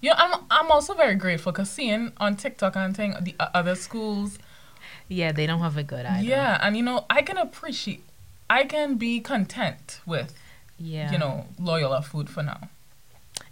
you 0.00 0.08
know, 0.10 0.16
I'm 0.16 0.40
I'm 0.50 0.70
also 0.70 0.94
very 0.94 1.16
grateful 1.16 1.52
because 1.52 1.68
seeing 1.68 2.12
on 2.18 2.36
TikTok 2.36 2.76
and 2.76 2.96
thing 2.96 3.14
the 3.20 3.34
uh, 3.38 3.48
other 3.54 3.74
schools, 3.74 4.38
Yeah, 5.08 5.32
they 5.32 5.46
don't 5.46 5.60
have 5.60 5.76
a 5.76 5.82
good 5.82 6.06
either. 6.06 6.24
yeah, 6.24 6.58
and 6.62 6.76
you 6.76 6.82
know, 6.82 7.04
I 7.10 7.22
can 7.22 7.36
appreciate, 7.36 8.04
I 8.58 8.64
can 8.74 8.88
be 9.06 9.12
content 9.20 10.00
with, 10.12 10.28
Yeah. 10.94 11.10
you 11.12 11.18
know, 11.22 11.34
Loyola 11.68 12.00
food 12.02 12.28
for 12.34 12.42
now. 12.42 12.60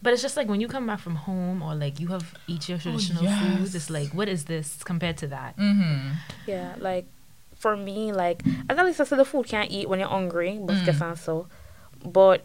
But 0.02 0.12
it's 0.12 0.22
just 0.22 0.36
like 0.38 0.48
when 0.52 0.60
you 0.62 0.68
come 0.76 0.86
back 0.90 1.00
from 1.06 1.16
home 1.28 1.58
or 1.66 1.74
like 1.84 2.00
you 2.00 2.08
have 2.08 2.26
eat 2.52 2.68
your 2.68 2.78
traditional 2.78 3.24
foods, 3.40 3.74
it's 3.74 3.90
like 3.98 4.10
what 4.18 4.28
is 4.28 4.44
this 4.52 4.68
compared 4.92 5.16
to 5.22 5.26
that? 5.28 5.56
Mm-hmm. 5.56 6.12
Yeah, 6.46 6.74
like 6.78 7.06
for 7.62 7.76
me, 7.76 8.12
like 8.24 8.38
as 8.68 8.78
at 8.78 8.84
least 8.86 9.00
I 9.00 9.04
said, 9.04 9.18
the 9.18 9.24
food 9.32 9.46
can't 9.54 9.70
eat 9.70 9.86
when 9.88 9.98
you're 10.00 10.08
hungry, 10.18 10.52
but 10.62 10.76
Mm. 10.76 11.18
so. 11.18 11.34
But 12.04 12.38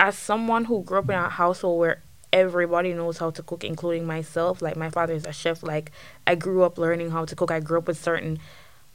as 0.00 0.16
someone 0.16 0.64
who 0.68 0.82
grew 0.82 0.98
up 1.00 1.08
in 1.10 1.16
a 1.16 1.28
household 1.28 1.78
where 1.80 1.98
everybody 2.32 2.92
knows 2.94 3.18
how 3.18 3.30
to 3.30 3.42
cook, 3.42 3.62
including 3.64 4.04
myself, 4.06 4.60
like 4.66 4.76
my 4.76 4.90
father 4.96 5.14
is 5.20 5.26
a 5.26 5.32
chef. 5.32 5.62
Like 5.62 5.92
I 6.26 6.34
grew 6.34 6.62
up 6.64 6.78
learning 6.78 7.10
how 7.10 7.24
to 7.26 7.34
cook. 7.36 7.50
I 7.50 7.60
grew 7.60 7.78
up 7.78 7.86
with 7.88 8.00
certain 8.10 8.38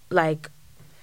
like 0.09 0.49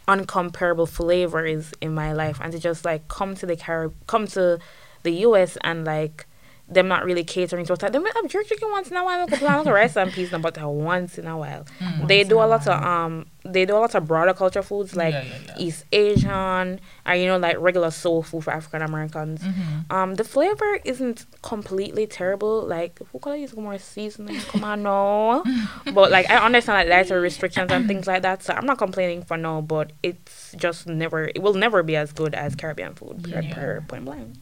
uncomparable 0.08 0.88
flavors 0.88 1.72
in 1.80 1.94
my 1.94 2.12
life, 2.12 2.38
and 2.42 2.52
to 2.52 2.58
just 2.58 2.84
like 2.84 3.08
come 3.08 3.34
to 3.36 3.46
the 3.46 3.56
Carib, 3.56 3.94
come 4.06 4.26
to 4.28 4.58
the 5.02 5.10
U.S. 5.10 5.56
and 5.62 5.84
like 5.84 6.26
them 6.68 6.88
not 6.88 7.04
really 7.04 7.24
catering 7.24 7.64
to 7.66 7.72
us. 7.72 7.82
Like, 7.82 7.92
they 7.92 7.98
might 7.98 8.14
have 8.14 8.28
jerk 8.28 8.46
chicken 8.46 8.70
once 8.70 8.90
in 8.90 8.96
a 8.96 9.04
while, 9.04 9.24
make 9.24 9.34
a 9.34 9.38
plan 9.38 9.58
with 9.58 9.68
rice 9.68 9.96
and 9.96 10.12
peas, 10.12 10.32
and 10.32 10.42
but 10.42 10.60
once 10.60 11.16
in 11.18 11.26
a 11.26 11.36
while. 11.38 11.64
They 12.06 12.18
Once 12.18 12.28
do 12.28 12.38
a 12.38 12.46
a 12.46 12.48
lot 12.48 12.66
of 12.66 12.82
um, 12.82 13.26
they 13.44 13.64
do 13.64 13.76
a 13.76 13.78
lot 13.78 13.94
of 13.94 14.06
broader 14.06 14.34
culture 14.34 14.62
foods 14.62 14.96
like 14.96 15.14
Yeah, 15.14 15.22
yeah, 15.22 15.38
yeah. 15.46 15.54
East 15.58 15.84
Asian, 15.92 16.80
and 17.04 17.20
you 17.20 17.26
know 17.26 17.38
like 17.38 17.56
regular 17.60 17.90
soul 17.90 18.22
food 18.22 18.42
for 18.44 18.52
African 18.52 18.82
Americans. 18.82 19.42
Mm-hmm. 19.42 19.92
Um, 19.94 20.14
the 20.14 20.24
flavor 20.24 20.80
isn't 20.84 21.26
completely 21.42 22.06
terrible. 22.06 22.66
Like 22.66 22.98
who 23.12 23.18
could 23.20 23.30
I 23.32 23.36
use 23.36 23.54
more 23.56 23.78
seasoning? 23.78 24.40
Come 24.48 24.64
on, 24.64 24.82
no. 24.82 25.44
but 25.94 26.10
like 26.10 26.28
I 26.30 26.44
understand 26.44 26.78
like 26.78 26.88
dietary 26.88 27.20
restrictions 27.20 27.70
and 27.70 27.86
things 27.86 28.06
like 28.06 28.22
that, 28.22 28.42
so 28.42 28.54
I'm 28.54 28.66
not 28.66 28.78
complaining 28.78 29.22
for 29.22 29.36
no. 29.36 29.62
But 29.62 29.92
it's 30.02 30.52
just 30.56 30.86
never. 30.86 31.30
It 31.34 31.42
will 31.42 31.54
never 31.54 31.82
be 31.84 31.94
as 31.94 32.12
good 32.12 32.34
as 32.34 32.56
Caribbean 32.56 32.94
food. 32.94 33.24
Yeah. 33.28 33.40
Yeah. 33.40 33.54
Per, 33.54 33.80
point 33.86 34.04
blank. 34.04 34.34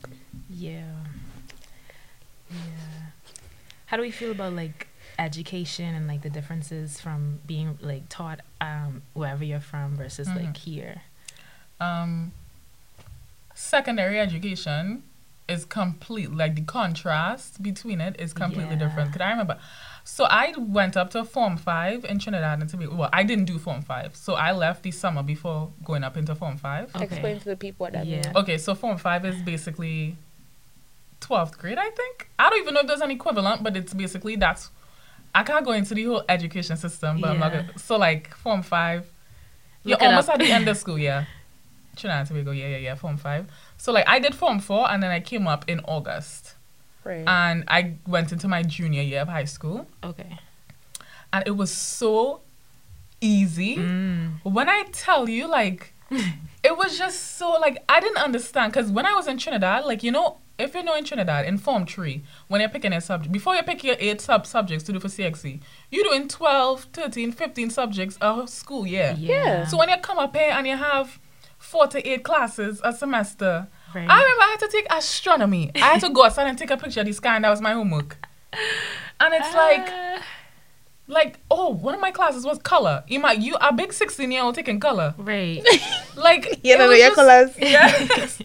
Yeah. 0.49 0.85
Yeah. 3.87 3.91
How 3.91 3.97
do 3.97 4.03
we 4.03 4.11
feel 4.11 4.31
about 4.33 4.53
like 4.55 4.89
education 5.19 5.95
and 5.95 6.09
like 6.09 6.23
the 6.23 6.31
differences 6.31 7.01
from 7.01 7.39
being 7.47 7.79
like 7.81 8.09
taught 8.09 8.41
um, 8.61 9.03
wherever 9.13 9.45
you're 9.45 9.61
from 9.61 9.97
versus 9.97 10.29
Mm-hmm. 10.29 10.45
like 10.47 10.57
here? 10.57 11.03
um, 11.81 12.33
secondary 13.55 14.19
education 14.21 15.03
is 15.49 15.65
complete 15.67 16.33
like 16.33 16.55
the 16.55 16.63
contrast 16.63 17.63
between 17.63 18.01
it 18.01 18.17
is 18.19 18.33
completely 18.33 18.73
Yeah. 18.75 18.79
different. 18.79 19.13
Cause 19.13 19.21
I 19.21 19.31
remember, 19.31 19.59
so 20.03 20.25
I 20.25 20.55
went 20.57 20.97
up 20.97 21.11
to 21.11 21.25
Form 21.25 21.57
Five 21.59 22.05
in 22.07 22.19
Trinidad 22.19 22.61
and 22.61 22.69
Tobago. 22.71 22.95
Well, 22.95 23.11
I 23.13 23.23
didn't 23.25 23.45
do 23.45 23.59
Form 23.59 23.83
Five, 23.83 24.17
so 24.17 24.35
I 24.35 24.53
left 24.53 24.83
the 24.85 24.91
summer 24.91 25.23
before 25.23 25.71
going 25.85 26.03
up 26.03 26.17
into 26.17 26.35
Form 26.35 26.57
Five. 26.57 26.95
Okay. 26.97 27.05
Explain 27.05 27.39
to 27.41 27.45
the 27.45 27.57
people 27.57 27.85
what 27.85 27.93
that 27.93 28.07
Yeah. 28.07 28.23
means. 28.23 28.37
Okay, 28.37 28.57
so 28.57 28.75
Form 28.75 28.97
Five 28.97 29.25
is 29.27 29.41
basically 29.43 30.17
twelfth 31.27 31.59
grade, 31.59 31.79
I 31.79 31.91
think. 31.91 32.29
I 32.39 32.51
don't 32.51 32.61
even 32.61 32.75
know 32.75 32.81
if 32.81 32.87
there's 32.87 33.01
an 33.01 33.11
equivalent, 33.11 33.63
but 33.63 33.77
it's 33.77 33.95
basically 33.95 34.37
that's. 34.37 34.71
I 35.35 35.43
can't 35.43 35.65
go 35.65 35.73
into 35.73 35.95
the 35.95 36.05
whole 36.05 36.23
education 36.29 36.77
system, 36.77 37.21
but 37.21 37.31
I'm 37.31 37.41
not 37.41 37.53
gonna. 37.53 37.79
So 37.79 37.97
like 37.97 38.35
Form 38.37 38.63
Five, 38.63 39.07
you're 39.83 39.97
Look 39.99 40.03
almost 40.03 40.29
at 40.29 40.39
the 40.39 40.51
end 40.53 40.69
of 40.69 40.77
school, 40.83 40.99
yeah. 40.99 41.25
Trinidad 41.97 42.21
and 42.21 42.29
Tobago, 42.29 42.51
yeah, 42.53 42.69
yeah, 42.69 42.77
yeah. 42.79 42.95
Form 42.95 43.17
Five. 43.17 43.47
So 43.77 43.93
like 43.93 44.05
I 44.09 44.19
did 44.21 44.35
Form 44.35 44.61
Four, 44.61 44.91
and 44.91 45.03
then 45.03 45.11
I 45.11 45.21
came 45.21 45.47
up 45.49 45.65
in 45.69 45.81
August, 45.81 46.55
Right. 47.05 47.25
and 47.27 47.65
I 47.69 47.95
went 48.07 48.31
into 48.33 48.47
my 48.49 48.63
junior 48.63 49.03
year 49.03 49.23
of 49.23 49.29
high 49.29 49.45
school, 49.47 49.87
Okay. 50.05 50.39
and 51.33 51.43
it 51.47 51.57
was 51.57 51.71
so 51.73 52.43
easy. 53.21 53.77
Mm. 53.77 54.41
When 54.45 54.69
I 54.69 54.85
tell 54.93 55.29
you, 55.29 55.47
like, 55.49 55.94
it 56.63 56.77
was 56.77 56.97
just 56.99 57.37
so 57.39 57.51
like 57.61 57.83
I 57.89 58.01
didn't 58.01 58.19
understand 58.19 58.73
because 58.73 58.91
when 58.91 59.07
I 59.07 59.15
was 59.15 59.27
in 59.27 59.39
Trinidad, 59.39 59.85
like 59.85 60.03
you 60.03 60.11
know, 60.13 60.39
if 60.59 60.75
you 60.75 60.83
know 60.83 60.95
in 60.97 61.05
Trinidad 61.05 61.47
in 61.47 61.59
Form 61.59 61.87
Three, 61.87 62.23
when 62.49 62.61
you're 62.61 62.71
picking 62.71 62.93
a 62.93 63.01
subject, 63.01 63.33
before 63.33 63.55
you 63.55 63.63
pick 63.63 63.83
your 63.85 63.97
eight 63.99 64.21
sub 64.21 64.47
subjects 64.47 64.85
to 64.85 64.93
do 64.93 65.01
for 65.01 65.09
CXC, 65.09 65.61
you're 65.91 66.05
doing 66.05 66.29
12, 66.29 66.85
13, 66.93 67.33
15 67.33 67.71
subjects 67.71 68.19
a 68.21 68.47
school 68.47 68.87
year. 68.87 69.15
Yeah. 69.19 69.67
So 69.67 69.77
when 69.79 69.89
you 69.89 69.97
come 69.99 70.19
up 70.19 70.37
here 70.37 70.51
and 70.53 70.67
you 70.67 70.77
have 70.77 71.19
four 71.59 71.87
to 71.89 72.09
eight 72.09 72.23
classes 72.25 72.81
a 72.85 72.93
semester, 72.93 73.69
Right. 73.95 74.11
I 74.11 74.19
remember 74.23 74.43
I 74.43 74.49
had 74.51 74.61
to 74.61 74.69
take 74.69 74.87
astronomy. 74.93 75.71
I 75.77 75.79
had 75.79 76.01
to 76.01 76.11
go 76.11 76.25
outside 76.25 76.49
and 76.49 76.59
take 76.59 76.73
a 76.73 76.77
picture 76.77 77.01
of 77.01 77.07
the 77.07 77.13
sky, 77.13 77.37
and 77.37 77.45
that 77.45 77.51
was 77.51 77.61
my 77.61 77.75
homework. 77.75 78.17
And 79.21 79.33
it's 79.33 79.55
like, 79.55 79.87
Ah, 79.89 80.14
like, 81.07 81.39
oh, 81.51 81.71
one 81.71 81.95
of 81.95 82.01
my 82.01 82.11
classes 82.11 82.45
was 82.45 82.59
color. 82.59 83.05
You 83.09 83.21
might, 83.21 83.39
you 83.41 83.57
a 83.61 83.73
big 83.73 83.93
sixteen 83.93 84.31
year 84.33 84.43
old 84.43 84.55
taking 84.55 84.81
color. 84.81 85.15
right. 85.19 85.63
Like, 86.17 86.47
You 86.65 86.75
it 86.75 86.79
don't 86.79 86.89
know 86.91 86.95
your 86.97 87.09
just- 87.09 87.17
colors. 87.17 87.51
Yes. 87.59 88.41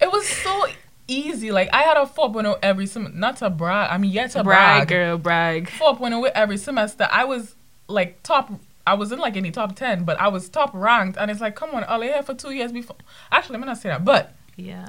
it 0.00 0.12
was 0.12 0.26
so 0.28 0.66
easy. 1.08 1.50
Like 1.52 1.68
I 1.72 1.82
had 1.82 1.96
a 1.96 2.06
4.0 2.06 2.58
every 2.62 2.86
sem. 2.86 3.12
Not 3.18 3.36
to 3.38 3.50
brag. 3.50 3.90
I 3.90 3.98
mean, 3.98 4.10
yeah, 4.12 4.26
to 4.28 4.44
brag, 4.44 4.86
brag. 4.86 4.88
girl, 4.88 5.18
brag. 5.18 5.68
4.0 5.70 6.22
with 6.22 6.32
every 6.34 6.56
semester. 6.58 7.08
I 7.10 7.24
was 7.24 7.54
like 7.88 8.22
top. 8.22 8.52
I 8.86 8.94
wasn't 8.94 9.20
like 9.22 9.36
any 9.36 9.50
top 9.50 9.74
10, 9.76 10.04
but 10.04 10.20
I 10.20 10.28
was 10.28 10.48
top 10.50 10.70
ranked. 10.74 11.16
And 11.18 11.30
it's 11.30 11.40
like, 11.40 11.56
come 11.56 11.70
on, 11.74 11.84
all 11.84 12.00
here 12.02 12.22
for 12.22 12.34
two 12.34 12.50
years 12.52 12.70
before. 12.70 12.96
Actually, 13.32 13.56
I'm 13.56 13.62
not 13.66 13.78
say 13.78 13.88
that, 13.88 14.04
but 14.04 14.34
Yeah. 14.56 14.86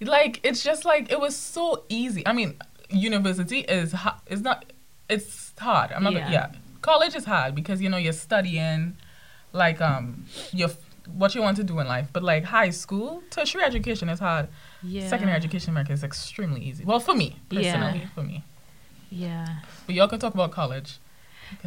like 0.00 0.40
it's 0.44 0.62
just 0.62 0.84
like 0.84 1.10
it 1.10 1.18
was 1.20 1.34
so 1.36 1.84
easy. 1.88 2.24
I 2.26 2.32
mean, 2.32 2.56
university 2.90 3.60
is 3.60 3.92
ha- 3.92 4.20
is 4.26 4.40
not. 4.40 4.64
It's 5.08 5.52
hard. 5.58 5.92
I'm 5.92 6.02
not. 6.04 6.12
Yeah. 6.14 6.30
Yeah. 6.30 6.52
College 6.82 7.14
is 7.14 7.24
hard 7.24 7.54
because 7.54 7.80
you 7.80 7.88
know 7.88 7.96
you're 7.96 8.12
studying, 8.12 8.96
like 9.52 9.80
um, 9.80 10.26
your 10.52 10.70
what 11.14 11.34
you 11.34 11.42
want 11.42 11.56
to 11.58 11.64
do 11.64 11.78
in 11.80 11.86
life. 11.86 12.08
But 12.12 12.22
like 12.22 12.44
high 12.44 12.70
school, 12.70 13.22
to 13.30 13.40
tertiary 13.40 13.64
education 13.64 14.08
is 14.08 14.18
hard. 14.20 14.48
Yeah. 14.82 15.08
Secondary 15.08 15.36
education 15.36 15.70
in 15.70 15.74
America 15.74 15.92
is 15.92 16.04
extremely 16.04 16.62
easy. 16.62 16.84
Well, 16.84 17.00
for 17.00 17.14
me 17.14 17.36
personally, 17.48 18.00
Yeah. 18.00 18.08
for 18.14 18.22
me. 18.22 18.42
Yeah. 19.10 19.46
But 19.86 19.94
y'all 19.94 20.08
can 20.08 20.18
talk 20.18 20.34
about 20.34 20.50
college. 20.50 20.98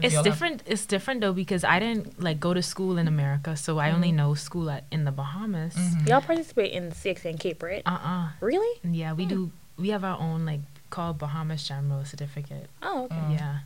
It's 0.02 0.14
y'all 0.14 0.24
have- 0.24 0.24
different. 0.24 0.64
It's 0.66 0.86
different 0.86 1.22
though 1.22 1.34
because 1.34 1.64
I 1.64 1.80
didn't 1.80 2.22
like 2.22 2.40
go 2.40 2.54
to 2.54 2.62
school 2.62 2.98
in 2.98 3.08
America, 3.08 3.56
so 3.56 3.78
I 3.78 3.92
only 3.92 4.12
know 4.12 4.34
school 4.34 4.70
at, 4.70 4.84
in 4.92 5.06
the 5.06 5.12
Bahamas. 5.12 5.76
Mhm. 5.76 6.08
Y'all 6.10 6.22
participate 6.22 6.72
in 6.74 6.92
CX 6.92 7.26
and 7.26 7.40
Cape, 7.40 7.62
right? 7.64 7.84
Uh 7.86 8.00
uh 8.04 8.28
Really? 8.42 8.80
Yeah, 8.84 9.14
we 9.14 9.26
do. 9.26 9.52
We 9.78 9.90
have 9.90 10.04
our 10.04 10.20
own 10.20 10.46
like 10.46 10.62
called 10.90 11.18
Bahamas 11.18 11.68
Jamro 11.68 12.06
certificate. 12.06 12.70
Oh, 12.82 13.06
okay. 13.06 13.16
Mm. 13.16 13.40
Yeah, 13.40 13.58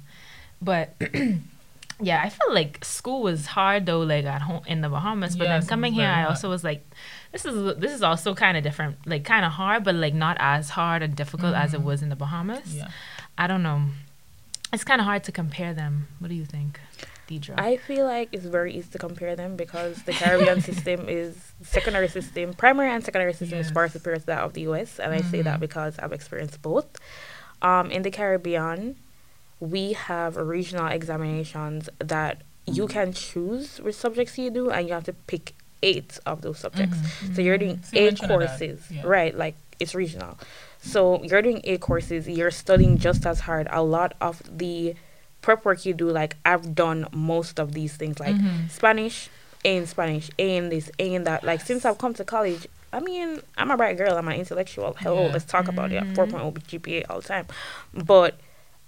but 0.61 0.95
yeah, 1.99 2.21
I 2.23 2.29
felt 2.29 2.53
like 2.53 2.83
school 2.83 3.21
was 3.21 3.45
hard 3.47 3.85
though, 3.85 3.99
like 4.01 4.25
at 4.25 4.41
home 4.41 4.63
in 4.67 4.81
the 4.81 4.89
Bahamas. 4.89 5.35
But 5.35 5.45
Yes, 5.45 5.63
then 5.63 5.69
coming 5.69 5.93
here, 5.93 6.07
I 6.09 6.23
also 6.25 6.49
was 6.49 6.63
like, 6.63 6.83
this 7.31 7.45
is 7.45 7.77
this 7.79 7.91
is 7.91 8.01
also 8.01 8.33
kind 8.33 8.57
of 8.57 8.63
different, 8.63 9.05
like 9.05 9.23
kind 9.23 9.45
of 9.45 9.51
hard, 9.53 9.83
but 9.83 9.95
like 9.95 10.13
not 10.13 10.37
as 10.39 10.69
hard 10.71 11.01
and 11.03 11.15
difficult 11.15 11.53
as 11.55 11.73
it 11.73 11.81
Mhm. 11.81 11.85
was 11.85 12.01
in 12.01 12.09
the 12.09 12.15
Bahamas. 12.15 12.75
Yeah. 12.75 12.87
I 13.37 13.47
don't 13.47 13.63
know. 13.63 13.83
It's 14.73 14.83
kind 14.83 15.01
of 15.01 15.05
hard 15.05 15.23
to 15.25 15.31
compare 15.31 15.73
them. 15.73 16.07
What 16.19 16.29
do 16.29 16.35
you 16.35 16.45
think, 16.45 16.79
Deidra? 17.39 17.53
I 17.57 17.77
feel 17.77 18.05
like 18.05 18.29
it's 18.31 18.45
very 18.45 18.73
easy 18.75 18.89
to 18.91 18.97
compare 18.97 19.35
them 19.35 19.55
because 19.55 20.01
the 20.03 20.13
Caribbean 20.13 20.61
system 20.69 21.07
is 21.07 21.35
secondary 21.63 22.07
system, 22.07 22.53
primary 22.53 22.89
and 22.91 23.03
secondary 23.03 23.33
system 23.33 23.59
is 23.59 23.71
far 23.71 23.87
superior 23.87 24.19
to 24.19 24.25
that 24.27 24.39
of 24.43 24.53
the 24.53 24.61
US, 24.69 24.99
and 24.99 25.13
I 25.13 25.21
say 25.21 25.41
that 25.41 25.57
Mhm. 25.57 25.61
because 25.61 25.97
I've 25.99 26.13
experienced 26.13 26.61
both. 26.61 26.87
Um, 27.61 27.91
in 27.91 28.01
the 28.01 28.11
Caribbean, 28.11 28.95
we 29.59 29.93
have 29.93 30.35
regional 30.37 30.87
examinations 30.87 31.89
that 31.99 32.41
you 32.65 32.87
can 32.87 33.13
choose 33.13 33.79
which 33.79 33.95
subjects 33.95 34.37
you 34.37 34.49
do, 34.49 34.69
and 34.71 34.87
you 34.87 34.93
have 34.93 35.03
to 35.05 35.13
pick 35.13 35.53
eight 35.83 36.19
of 36.25 36.41
those 36.41 36.59
subjects. 36.59 36.97
Mhm. 36.97 37.35
So 37.35 37.41
you're 37.41 37.57
doing 37.57 37.81
Same 37.83 38.07
in 38.07 38.13
eight 38.13 38.27
courses, 38.27 38.79
yeah. 38.91 39.01
right? 39.03 39.35
Like 39.35 39.55
it's 39.79 39.95
regional. 39.95 40.37
So 40.79 41.23
you're 41.23 41.41
doing 41.41 41.61
eight 41.63 41.81
courses. 41.81 42.27
You're 42.27 42.51
studying 42.51 42.97
just 42.97 43.25
as 43.25 43.41
hard. 43.41 43.67
A 43.71 43.81
lot 43.81 44.13
of 44.21 44.41
the 44.63 44.95
prep 45.41 45.65
work 45.65 45.85
you 45.85 45.93
do, 45.93 46.09
like 46.09 46.35
I've 46.45 46.75
done 46.75 47.07
most 47.11 47.59
of 47.59 47.73
these 47.73 47.95
things, 47.97 48.19
like 48.19 48.35
Mhm. 48.37 48.69
Spanish, 48.71 49.29
A 49.65 49.75
in 49.77 49.85
Spanish, 49.87 50.29
A 50.39 50.57
in 50.57 50.69
this, 50.69 50.89
A 50.99 51.13
in 51.13 51.23
that. 51.25 51.43
Like 51.43 51.61
since 51.61 51.85
I've 51.85 51.97
come 51.97 52.13
to 52.15 52.23
college, 52.23 52.67
I 52.93 52.99
mean, 52.99 53.39
I'm 53.57 53.71
a 53.71 53.77
bright 53.77 53.97
girl. 53.97 54.17
I'm 54.17 54.27
an 54.27 54.35
intellectual. 54.35 54.95
Hello, 54.99 55.27
Yeah. 55.27 55.31
let's 55.33 55.45
talk 55.45 55.67
about 55.67 55.91
it. 55.93 56.03
Mhm. 56.03 56.13
4.0 56.15 56.51
GPA 56.67 57.05
all 57.09 57.21
the 57.21 57.27
time. 57.27 57.45
But 57.93 58.35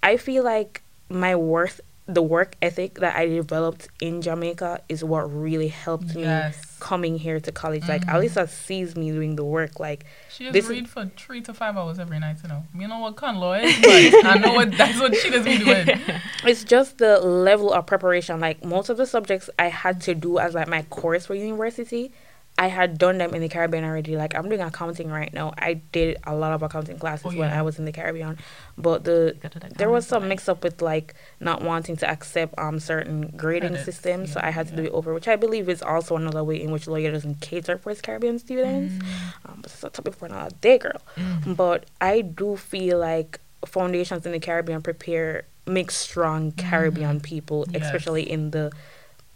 I 0.01 0.17
feel 0.17 0.43
like 0.43 0.81
my 1.09 1.35
worth, 1.35 1.79
the 2.05 2.21
work 2.21 2.55
ethic 2.61 2.95
that 2.95 3.15
I 3.15 3.27
developed 3.27 3.87
in 4.01 4.21
Jamaica 4.21 4.81
is 4.89 5.03
what 5.05 5.21
really 5.33 5.69
helped 5.69 6.15
me 6.15 6.23
Yes. 6.23 6.72
Coming 6.83 7.17
here 7.17 7.39
to 7.39 7.51
college. 7.53 7.87
Like 7.87 8.05
Mhm. 8.05 8.13
Alyssa 8.13 8.49
sees 8.49 8.97
me 8.97 9.09
doing 9.09 9.37
the 9.37 9.45
work. 9.57 9.79
Like 9.79 10.03
She 10.29 10.43
just 10.43 10.57
is- 10.57 10.67
read 10.67 10.89
for 10.89 11.09
three 11.15 11.41
to 11.47 11.53
five 11.53 11.77
hours 11.77 11.97
every 11.97 12.19
night, 12.19 12.37
you 12.43 12.49
know. 12.49 12.63
you 12.77 12.87
know 12.89 12.99
what 12.99 13.15
conlo 13.15 13.51
is, 13.63 13.73
but 13.79 14.25
I 14.25 14.37
know 14.37 14.53
what 14.53 14.69
that's 14.77 14.99
what 14.99 15.15
she 15.15 15.29
does 15.29 15.45
be 15.45 15.59
doing. 15.59 15.87
it's 16.43 16.65
just 16.65 16.97
the 16.97 17.19
level 17.21 17.71
of 17.71 17.85
preparation. 17.85 18.41
Like 18.41 18.65
most 18.65 18.89
of 18.89 18.97
the 18.97 19.05
subjects 19.05 19.49
I 19.57 19.67
had 19.69 20.01
to 20.01 20.13
do 20.13 20.39
as 20.39 20.53
like 20.55 20.67
my 20.67 20.81
course 20.83 21.25
for 21.27 21.35
university, 21.35 22.11
I 22.55 22.67
had 22.67 22.99
done 22.99 23.17
them 23.17 23.33
in 23.33 23.41
the 23.41 23.49
Caribbean 23.49 23.83
already. 23.83 24.15
Like 24.15 24.35
I'm 24.35 24.47
doing 24.47 24.61
accounting 24.61 25.09
right 25.09 25.33
now. 25.33 25.53
I 25.57 25.73
did 25.91 26.17
a 26.23 26.35
lot 26.35 26.53
of 26.53 26.61
accounting 26.61 26.99
classes 26.99 27.25
Oh, 27.33 27.35
when. 27.37 27.51
I 27.51 27.63
was 27.63 27.79
in 27.79 27.85
the 27.85 27.91
Caribbean, 27.91 28.37
but 28.77 29.03
the 29.05 29.35
Go 29.41 29.49
to 29.49 29.59
the 29.59 29.69
there 29.69 29.89
was 29.89 30.05
some 30.05 30.27
mix 30.27 30.47
up 30.47 30.63
with 30.63 30.79
like 30.81 31.15
not 31.39 31.63
wanting 31.63 31.97
to 31.97 32.09
accept 32.09 32.53
um 32.59 32.79
certain 32.79 33.33
grading 33.35 33.69
Credits, 33.69 33.85
systems, 33.85 34.33
so 34.33 34.39
I 34.43 34.51
had 34.51 34.67
to 34.67 34.75
do 34.75 34.83
it 34.83 34.91
over, 34.91 35.13
which 35.15 35.27
I 35.27 35.35
believe 35.35 35.67
is 35.67 35.81
also 35.81 36.15
another 36.15 36.43
way 36.43 36.61
in 36.61 36.71
which 36.71 36.85
Loyola 36.87 37.13
doesn't 37.13 37.41
cater 37.41 37.77
for 37.79 37.89
his 37.89 38.01
Caribbean 38.01 38.37
students. 38.37 38.93
Mm. 38.93 39.49
Um, 39.49 39.59
but 39.63 39.71
it's 39.71 39.83
a 39.83 39.89
topic 39.89 40.13
for 40.13 40.27
another 40.27 40.55
day, 40.61 40.77
girl. 40.77 41.01
Mm. 41.17 41.55
But 41.57 41.87
I 42.01 42.21
do 42.21 42.55
feel 42.55 42.99
like 42.99 43.39
foundations 43.65 44.25
in 44.27 44.31
the 44.31 44.39
Caribbean 44.39 44.81
prepare 44.83 45.45
make 45.65 45.89
strong 45.89 46.51
Caribbean 46.51 47.19
people, 47.19 47.63
Mm-hmm. 47.63 47.75
Yes. 47.75 47.85
especially 47.85 48.29
in 48.29 48.51
the 48.51 48.71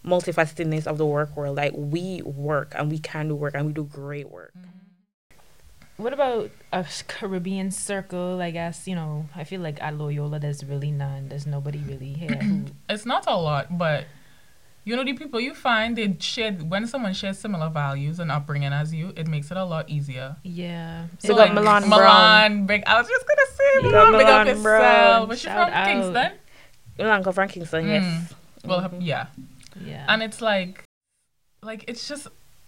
multifacetedness 0.07 0.87
of 0.87 0.97
the 0.97 1.05
work 1.05 1.35
world. 1.35 1.57
Like 1.57 1.73
we 1.75 2.21
work 2.23 2.73
and 2.75 2.89
we 2.89 2.99
can 2.99 3.27
do 3.27 3.35
work 3.35 3.53
and 3.55 3.65
we 3.67 3.73
do 3.73 3.83
great 3.83 4.29
work. 4.31 4.53
What 5.97 6.13
about 6.13 6.51
a 6.71 6.85
Caribbean 7.07 7.71
circle? 7.71 8.39
I 8.39 8.51
guess 8.51 8.87
you 8.87 8.93
know. 8.95 9.25
I 9.35 9.43
feel 9.43 9.61
like 9.61 9.81
at 9.81 9.97
Loyola, 9.97 10.39
there's 10.39 10.63
really 10.63 10.91
none. 10.91 11.29
There's 11.29 11.47
nobody 11.47 11.79
really 11.79 12.13
here. 12.13 12.39
It's 12.89 13.05
not 13.05 13.25
a 13.27 13.35
lot, 13.35 13.77
but 13.77 14.05
you 14.85 14.95
know 14.95 15.03
the 15.03 15.13
people 15.13 15.39
you 15.41 15.53
find 15.55 15.97
they 15.97 16.15
share 16.19 16.53
when 16.53 16.85
someone 16.87 17.13
shares 17.13 17.39
similar 17.39 17.69
values 17.69 18.19
and 18.19 18.31
upbringing 18.31 18.71
as 18.73 18.93
you, 18.93 19.11
it 19.17 19.27
makes 19.27 19.49
it 19.49 19.57
a 19.57 19.65
lot 19.65 19.89
easier. 19.89 20.35
yeah. 20.43 21.07
Big 21.21 21.31
up 21.31 21.51
Milan 21.53 21.89
Brown. 21.89 21.89
Milan, 21.89 22.65
big. 22.67 22.83
I 22.85 22.99
was 23.01 23.09
just 23.09 23.25
gonna 23.27 23.49
say, 23.57 23.71
Big 23.81 23.83
big 23.91 23.93
up 23.95 24.07
up, 24.07 24.13
big 24.19 24.27
up 24.27 24.45
Milan 24.47 24.63
Brown. 24.63 24.81
yourself. 24.81 25.29
But 25.29 25.37
she's 25.39 25.51
from 25.51 25.69
out. 25.73 25.87
Kingston. 25.87 26.31
Uncle 27.09 27.33
from 27.33 27.49
Kingston, 27.49 27.87
yes. 27.87 28.05
Mm. 28.05 28.35
Well, 28.69 28.81
Mhm. 28.89 28.97
yeah, 29.01 29.25
Yeah. 29.83 30.05
and 30.09 30.23
it's 30.23 30.41
like, 30.41 30.83
like 31.61 31.85
it's 31.87 32.07
just, 32.07 32.27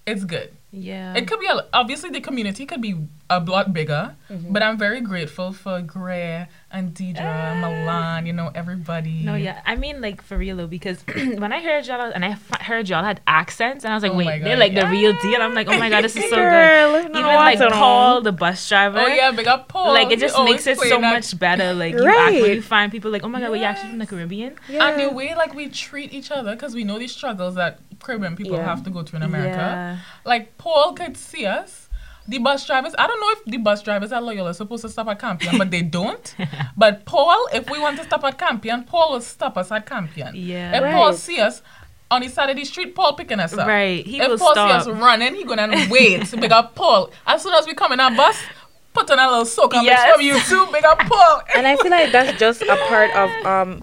it's 0.09 0.25
good. 0.25 0.51
Yeah. 0.71 1.15
It 1.15 1.27
could 1.27 1.39
be 1.39 1.47
a, 1.47 1.65
obviously 1.73 2.11
the 2.11 2.21
community 2.21 2.67
could 2.67 2.79
be 2.81 2.95
a 3.29 3.39
lot 3.39 3.73
bigger, 3.73 4.15
Mm-hmm. 4.29 4.53
but 4.53 4.61
I'm 4.61 4.77
very 4.77 5.01
grateful 5.01 5.51
for 5.53 5.81
Gray 5.81 6.45
and 6.71 6.93
Deidra, 6.93 7.59
Milan, 7.59 8.27
you 8.27 8.33
know 8.33 8.51
everybody. 8.53 9.23
no, 9.23 9.33
yeah. 9.33 9.61
I 9.65 9.75
mean, 9.75 10.01
like 10.01 10.21
for 10.21 10.37
real 10.37 10.57
though, 10.57 10.67
because 10.67 11.01
when 11.15 11.51
I 11.51 11.59
heard 11.63 11.87
y'all 11.87 12.11
and 12.13 12.23
I 12.23 12.29
f- 12.37 12.61
heard 12.61 12.87
y'all 12.87 13.03
had 13.03 13.21
accents, 13.25 13.83
and 13.83 13.91
I 13.91 13.95
was 13.95 14.03
like, 14.03 14.11
Oh 14.11 14.17
wait, 14.17 14.43
they're 14.43 14.55
God, 14.55 14.59
like 14.59 14.75
the 14.75 14.85
real 14.85 15.13
deal. 15.23 15.41
I'm 15.41 15.55
like, 15.55 15.67
oh 15.67 15.79
my 15.79 15.89
god, 15.89 16.03
this 16.03 16.15
is 16.15 16.23
so 16.29 16.35
good. 16.35 16.35
Girl, 16.35 16.91
no 16.91 16.99
Even 16.99 17.11
one 17.13 17.23
like 17.23 17.59
wants 17.59 17.61
to 17.61 17.69
know. 17.69 17.75
Paul, 17.75 18.21
the 18.21 18.31
bus 18.31 18.69
driver. 18.69 18.99
Oh 18.99 19.07
yeah, 19.07 19.31
big 19.31 19.47
up 19.47 19.67
Paul. 19.67 19.93
Like 19.93 20.11
it 20.11 20.19
just 20.19 20.35
always 20.35 20.53
makes 20.63 20.67
it 20.67 20.77
so 20.77 21.01
that. 21.01 21.01
much 21.01 21.39
better. 21.39 21.73
Like 21.73 21.93
you 21.95 22.05
act 22.05 22.35
you 22.35 22.61
find 22.61 22.91
people 22.91 23.09
like, 23.09 23.23
oh 23.23 23.29
my 23.29 23.39
god, 23.39 23.49
wait, 23.51 23.59
you 23.61 23.65
actually 23.65 23.89
from 23.89 23.97
the 23.99 24.05
Caribbean? 24.05 24.53
Yeah. 24.69 24.87
And 24.87 25.01
the 25.01 25.09
way 25.15 25.33
like 25.33 25.55
we 25.55 25.69
treat 25.69 26.13
each 26.13 26.29
other, 26.29 26.53
because 26.53 26.75
we 26.75 26.83
know 26.83 26.99
these 26.99 27.11
struggles 27.11 27.55
that 27.55 27.79
Caribbean 28.03 28.35
people 28.35 28.55
Yeah. 28.55 28.65
have 28.65 28.83
to 28.83 28.89
go 28.89 29.03
to 29.03 29.15
in 29.15 29.23
America. 29.23 29.57
Yeah. 29.57 29.97
Like 30.25 30.57
Paul 30.57 30.93
could 30.93 31.17
see 31.17 31.45
us. 31.45 31.87
The 32.27 32.37
bus 32.37 32.67
drivers, 32.67 32.93
I 32.95 33.07
don't 33.07 33.19
know 33.19 33.29
if 33.31 33.45
the 33.45 33.57
bus 33.57 33.81
drivers 33.81 34.11
at 34.11 34.23
Loyola 34.23 34.51
are 34.51 34.53
supposed 34.53 34.83
to 34.83 34.89
stop 34.89 35.07
at 35.07 35.17
Campion, 35.17 35.57
but 35.57 35.71
they 35.71 35.81
don't. 35.81 36.35
but 36.77 37.03
Paul, 37.05 37.47
if 37.51 37.67
we 37.71 37.79
want 37.79 37.97
to 37.97 38.03
stop 38.03 38.23
at 38.23 38.37
Campion, 38.37 38.83
Paul 38.83 39.13
will 39.13 39.21
stop 39.21 39.57
us 39.57 39.71
at 39.71 39.87
Campion. 39.87 40.35
Yeah. 40.35 40.77
If 40.77 40.93
Paul 40.93 41.13
see 41.13 41.39
us 41.39 41.63
on 42.11 42.21
the 42.21 42.27
side 42.27 42.51
of 42.51 42.55
the 42.55 42.65
street, 42.65 42.93
Paul 42.93 43.13
picking 43.13 43.39
us 43.39 43.53
up. 43.53 43.67
Right. 43.67 44.05
He 44.05 44.19
if 44.21 44.27
will 44.27 44.37
Paul 44.37 44.51
stop. 44.53 44.83
see 44.83 44.91
us 44.91 44.97
running, 44.99 45.33
he 45.33 45.43
gonna 45.43 45.69
wait. 45.89 46.29
big 46.39 46.51
up 46.51 46.75
Paul. 46.75 47.09
As 47.25 47.41
soon 47.41 47.53
as 47.55 47.65
we 47.65 47.73
come 47.73 47.93
in 47.93 47.99
our 47.99 48.11
bus, 48.15 48.37
put 48.93 49.09
on 49.09 49.17
a 49.17 49.27
little 49.27 49.45
soca 49.45 49.81
Yes. 49.83 49.99
mix 50.05 50.13
from 50.15 50.21
you 50.25 50.39
too. 50.65 50.71
Big 50.71 50.85
up 50.85 50.99
Paul. 50.99 51.41
and 51.55 51.65
I 51.65 51.77
feel 51.77 51.89
like 51.89 52.11
that's 52.11 52.37
just 52.39 52.61
a 52.61 52.75
part 52.87 53.09
of 53.15 53.45
um 53.47 53.81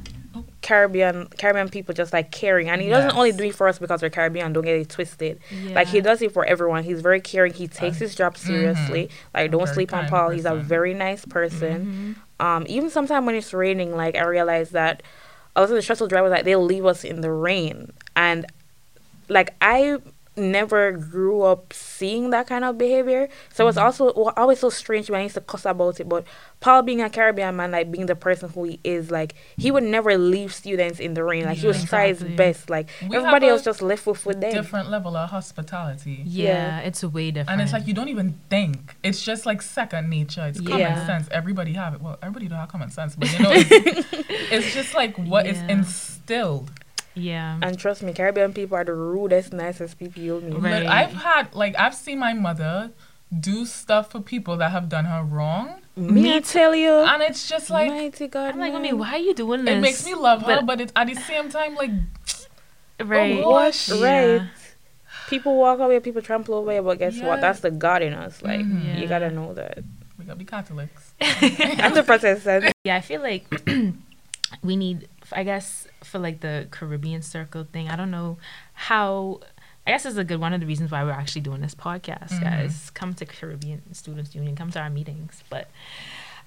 Caribbean 0.66 1.28
Caribbean 1.38 1.68
people 1.68 1.94
just 1.94 2.12
like 2.12 2.32
caring, 2.32 2.68
and 2.68 2.82
he 2.82 2.88
doesn't 2.88 3.16
only 3.16 3.30
do 3.30 3.44
it 3.44 3.54
for 3.54 3.68
us 3.68 3.78
because 3.78 4.02
we're 4.02 4.10
Caribbean. 4.10 4.52
Don't 4.52 4.64
get 4.64 4.80
it 4.80 4.88
twisted. 4.88 5.38
Like 5.76 5.86
he 5.86 6.00
does 6.00 6.20
it 6.22 6.32
for 6.32 6.44
everyone. 6.44 6.82
He's 6.82 7.00
very 7.02 7.20
caring. 7.20 7.52
He 7.54 7.68
takes 7.68 7.98
his 7.98 8.16
job 8.16 8.36
seriously. 8.36 9.08
Like 9.32 9.52
don't 9.52 9.60
sleep 9.74 9.92
on 9.92 10.08
Paul. 10.08 10.30
He's 10.30 10.44
a 10.44 10.56
very 10.56 10.92
nice 10.92 11.24
person. 11.24 12.16
Um, 12.40 12.64
even 12.68 12.90
sometimes 12.90 13.24
when 13.24 13.36
it's 13.36 13.54
raining, 13.54 13.94
like 13.94 14.16
I 14.16 14.24
realize 14.24 14.70
that 14.70 15.04
a 15.54 15.60
lot 15.60 15.70
of 15.70 15.76
the 15.76 15.82
shuttle 15.82 16.08
drivers 16.08 16.32
like 16.32 16.44
they'll 16.44 16.64
leave 16.64 16.84
us 16.84 17.04
in 17.04 17.20
the 17.20 17.30
rain, 17.30 17.92
and 18.16 18.44
like 19.28 19.54
I 19.60 19.98
never 20.36 20.92
grew 20.92 21.42
up 21.42 21.72
seeing 21.72 22.30
that 22.30 22.46
kind 22.46 22.64
of 22.64 22.76
behavior. 22.78 23.28
So 23.52 23.68
it's 23.68 23.78
mm-hmm. 23.78 23.86
also 23.86 24.10
always 24.36 24.60
so 24.60 24.70
strange 24.70 25.08
when 25.10 25.20
I 25.20 25.24
used 25.24 25.34
to 25.34 25.40
cuss 25.40 25.64
about 25.64 26.00
it. 26.00 26.08
But 26.08 26.24
Paul 26.60 26.82
being 26.82 27.00
a 27.00 27.10
Caribbean 27.10 27.56
man, 27.56 27.70
like 27.70 27.90
being 27.90 28.06
the 28.06 28.16
person 28.16 28.48
who 28.50 28.64
he 28.64 28.80
is, 28.84 29.10
like 29.10 29.34
he 29.56 29.70
would 29.70 29.82
never 29.84 30.16
leave 30.18 30.52
students 30.52 31.00
in 31.00 31.14
the 31.14 31.24
rain. 31.24 31.44
Like 31.44 31.58
he 31.58 31.66
would 31.66 31.76
Yeah. 31.76 31.86
try 31.86 32.08
his 32.08 32.22
best. 32.22 32.70
Like 32.70 32.88
We 33.08 33.16
everybody 33.16 33.48
else 33.48 33.62
just 33.62 33.82
left 33.82 34.06
with 34.06 34.24
with 34.26 34.40
them. 34.40 34.52
Different 34.52 34.90
level 34.90 35.16
of 35.16 35.30
hospitality. 35.30 36.22
Yeah, 36.26 36.44
Yeah. 36.44 36.78
it's 36.80 37.02
way 37.04 37.30
different. 37.30 37.50
And 37.50 37.60
it's 37.62 37.72
like 37.72 37.86
you 37.86 37.94
don't 37.94 38.08
even 38.08 38.38
think. 38.50 38.96
It's 39.02 39.22
just 39.24 39.46
like 39.46 39.62
second 39.62 40.10
nature. 40.10 40.46
It's 40.46 40.60
common 40.60 40.80
Yeah. 40.80 41.06
sense. 41.06 41.28
Everybody 41.30 41.72
have 41.74 41.94
it. 41.94 42.00
Well, 42.00 42.18
everybody 42.22 42.48
don't 42.48 42.58
have 42.58 42.68
common 42.68 42.90
sense, 42.90 43.16
but 43.16 43.32
you 43.32 43.38
know, 43.38 43.50
it's, 43.52 44.06
it's 44.52 44.74
just 44.74 44.94
like 44.94 45.16
what 45.16 45.46
is 45.46 45.58
Yeah. 45.58 45.68
instilled. 45.68 46.70
Yeah. 47.16 47.58
And 47.62 47.76
trust 47.78 48.02
me, 48.04 48.12
Caribbean 48.12 48.52
people 48.52 48.76
are 48.76 48.84
the 48.84 48.94
rudest, 48.94 49.52
nicest 49.52 49.98
people 49.98 50.22
you'll 50.22 50.40
meet. 50.42 50.54
Right. 50.60 50.84
But 50.84 50.86
I've 50.86 51.12
had 51.12 51.54
like 51.54 51.74
I've 51.78 51.94
seen 51.94 52.18
my 52.20 52.32
mother 52.34 52.92
do 53.40 53.64
stuff 53.66 54.12
for 54.12 54.20
people 54.20 54.56
that 54.58 54.70
have 54.70 54.88
done 54.88 55.04
her 55.06 55.24
wrong, 55.24 55.80
Me, 55.96 56.36
I 56.36 56.40
tell 56.40 56.74
you, 56.76 56.92
and 56.92 57.20
it's 57.22 57.48
just 57.48 57.70
like 57.70 57.88
mighty 57.88 58.28
God, 58.28 58.54
I'm 58.54 58.60
like, 58.60 58.72
I 58.74 58.78
mean, 58.78 58.98
why 58.98 59.14
are 59.14 59.18
you 59.18 59.34
doing 59.34 59.64
this? 59.64 59.74
it 59.74 59.80
makes 59.80 60.04
me 60.06 60.14
love 60.14 60.42
her, 60.42 60.56
But- 60.58 60.66
but 60.66 60.80
it's 60.80 60.92
at 60.94 61.08
the 61.08 61.14
same 61.16 61.48
time 61.50 61.74
like 61.74 61.90
right. 63.04 63.38
Oh, 63.42 63.50
gosh. 63.50 63.88
Yeah. 63.90 64.36
right. 64.36 64.42
People 65.28 65.56
walk 65.56 65.80
away, 65.80 65.98
people 65.98 66.22
trample 66.22 66.54
over, 66.54 66.80
but 66.82 66.98
guess 67.00 67.16
Yeah. 67.16 67.26
what? 67.26 67.40
That's 67.40 67.58
the 67.60 67.70
God 67.72 68.02
in 68.02 68.12
us. 68.14 68.42
Like 68.42 68.60
Mhm. 68.60 69.00
you 69.00 69.08
gotta 69.08 69.30
know 69.30 69.54
that. 69.54 69.78
we 70.18 70.24
gotta 70.24 70.38
be 70.38 70.44
Catholics. 70.44 71.12
I'm 71.20 71.94
the 71.94 72.04
Protestant. 72.06 72.72
Yeah, 72.84 72.94
I 72.96 73.00
feel 73.00 73.20
like 73.22 73.44
we 74.62 74.76
need, 74.76 75.08
I 75.32 75.44
guess, 75.44 75.86
for 76.04 76.18
like 76.18 76.40
the 76.40 76.68
Caribbean 76.70 77.22
circle 77.22 77.64
thing. 77.64 77.88
I 77.88 77.96
don't 77.96 78.10
know 78.10 78.38
how. 78.74 79.40
I 79.86 79.92
guess 79.92 80.04
it's 80.04 80.16
a 80.16 80.24
good 80.24 80.40
one 80.40 80.52
of 80.52 80.58
the 80.60 80.66
reasons 80.66 80.90
why 80.90 81.04
we're 81.04 81.12
actually 81.12 81.42
doing 81.42 81.60
this 81.60 81.74
podcast, 81.74 82.30
Mhm. 82.30 82.42
guys. 82.42 82.90
Come 82.90 83.14
to 83.14 83.24
Caribbean 83.24 83.94
Students 83.94 84.34
Union, 84.34 84.56
come 84.56 84.70
to 84.72 84.80
our 84.80 84.90
meetings. 84.90 85.44
But 85.48 85.70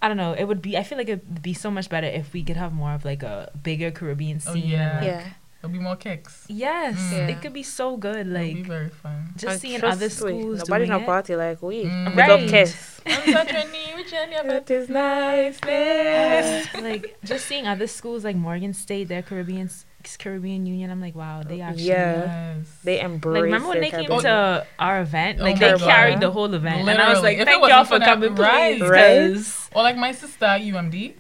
I 0.02 0.08
don't 0.10 0.18
know. 0.18 0.34
It 0.34 0.44
would 0.44 0.62
be. 0.62 0.78
I 0.78 0.84
feel 0.84 0.98
like 0.98 1.08
it'd 1.08 1.42
be 1.42 1.54
so 1.54 1.72
much 1.72 1.88
better 1.90 2.08
if 2.08 2.34
we 2.34 2.44
could 2.44 2.58
have 2.58 2.74
more 2.74 2.92
of 2.94 3.06
like 3.06 3.24
a 3.24 3.50
bigger 3.64 3.92
Caribbean 3.92 4.42
Oh, 4.46 4.54
scene. 4.54 4.74
and, 4.74 4.98
like- 4.98 5.06
yeah. 5.06 5.24
There'll 5.62 5.74
be 5.74 5.80
more 5.84 5.98
kicks. 5.98 6.46
Yes, 6.48 6.96
Mm. 7.14 7.30
it 7.30 7.42
could 7.42 7.52
be 7.54 7.64
so 7.64 7.98
good. 7.98 8.28
Like, 8.28 8.44
It'll 8.52 8.54
be 8.56 8.60
Like 8.62 8.68
very 8.68 8.90
fun. 8.90 9.34
just 9.36 9.52
And 9.52 9.60
seeing 9.62 9.80
trust 9.80 9.98
other 9.98 10.06
me, 10.06 10.10
schools 10.10 10.60
Nobody 10.60 10.86
doing 10.86 10.98
no 10.98 11.04
it. 11.04 11.06
party 11.06 11.36
like 11.36 11.62
we. 11.62 11.84
Mm. 11.84 12.06
Big 12.06 12.18
Right. 12.18 12.30
up 12.32 12.50
Kiss. 12.50 13.02
I'm 13.06 13.34
such 13.34 13.52
a 13.52 13.66
new 13.68 14.04
but 14.46 14.66
That 14.66 14.72
is 14.72 14.90
nice. 14.90 15.60
place. 15.68 16.68
like 16.82 17.18
just 17.26 17.46
seeing 17.46 17.68
other 17.68 17.88
schools 17.88 18.24
like 18.24 18.36
Morgan 18.36 18.74
State, 18.74 19.08
their 19.10 19.22
Caribbean 19.22 19.70
Caribbean 20.18 20.66
Union. 20.66 20.90
I'm 20.92 21.02
like, 21.02 21.16
wow, 21.16 21.44
they 21.44 21.60
actually. 21.60 21.84
Yeah. 21.84 22.56
yes. 22.58 22.68
They 22.86 23.02
embrace. 23.02 23.34
Like 23.36 23.44
remember 23.44 23.68
when 23.70 23.82
they 23.82 23.90
came 23.92 24.06
Caribbean. 24.06 24.22
to 24.24 24.66
our 24.80 25.02
event? 25.02 25.40
Oh 25.40 25.44
Like 25.44 25.60
my 25.60 25.60
they 25.60 25.72
God. 25.78 25.82
carried 25.82 26.20
the 26.22 26.32
whole 26.32 26.54
event, 26.54 26.88
and 26.88 27.02
I 27.02 27.10
was 27.14 27.22
like, 27.22 27.38
If 27.38 27.46
"Thank 27.46 27.68
y'all 27.68 27.84
for 27.84 28.00
for 28.00 28.06
coming, 28.06 28.34
right. 28.36 28.78
please." 28.80 28.90
Right. 28.90 29.34
'cause- 29.34 29.70
Or 29.76 29.84
like 29.84 29.98
my 29.98 30.14
sister 30.14 30.46
UMD. 30.46 31.16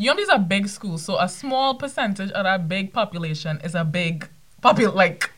UMD 0.00 0.18
is 0.20 0.28
a 0.30 0.38
big 0.38 0.68
school, 0.68 0.96
so 0.98 1.18
a 1.18 1.28
small 1.28 1.74
percentage 1.74 2.30
of 2.32 2.44
that 2.44 2.68
big 2.68 2.92
population 2.92 3.60
is 3.62 3.74
a 3.74 3.84
big 3.84 4.28
popul 4.62 4.94
like 4.94 5.30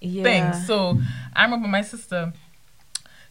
Yeah. 0.00 0.22
thing. 0.24 0.52
So 0.66 0.98
I 1.34 1.44
remember 1.44 1.68
my 1.68 1.82
sister, 1.82 2.32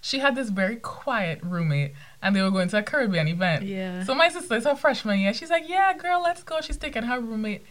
she 0.01 0.19
had 0.19 0.35
this 0.35 0.49
very 0.49 0.77
quiet 0.77 1.39
roommate, 1.43 1.93
and 2.21 2.35
they 2.35 2.41
were 2.41 2.51
going 2.51 2.69
to 2.69 2.77
a 2.77 2.83
Caribbean 2.83 3.27
event. 3.27 3.63
Yeah. 3.65 4.03
So 4.03 4.15
my 4.15 4.29
sister 4.29 4.55
is 4.55 4.63
her 4.63 4.75
freshman 4.75 5.19
year. 5.19 5.33
She's 5.33 5.49
like, 5.49 5.67
"Yeah, 5.67 5.93
girl, 5.93 6.21
let's 6.23 6.43
go." 6.43 6.61
She's 6.61 6.77
taking 6.77 7.03
her 7.03 7.19
roommate. 7.19 7.63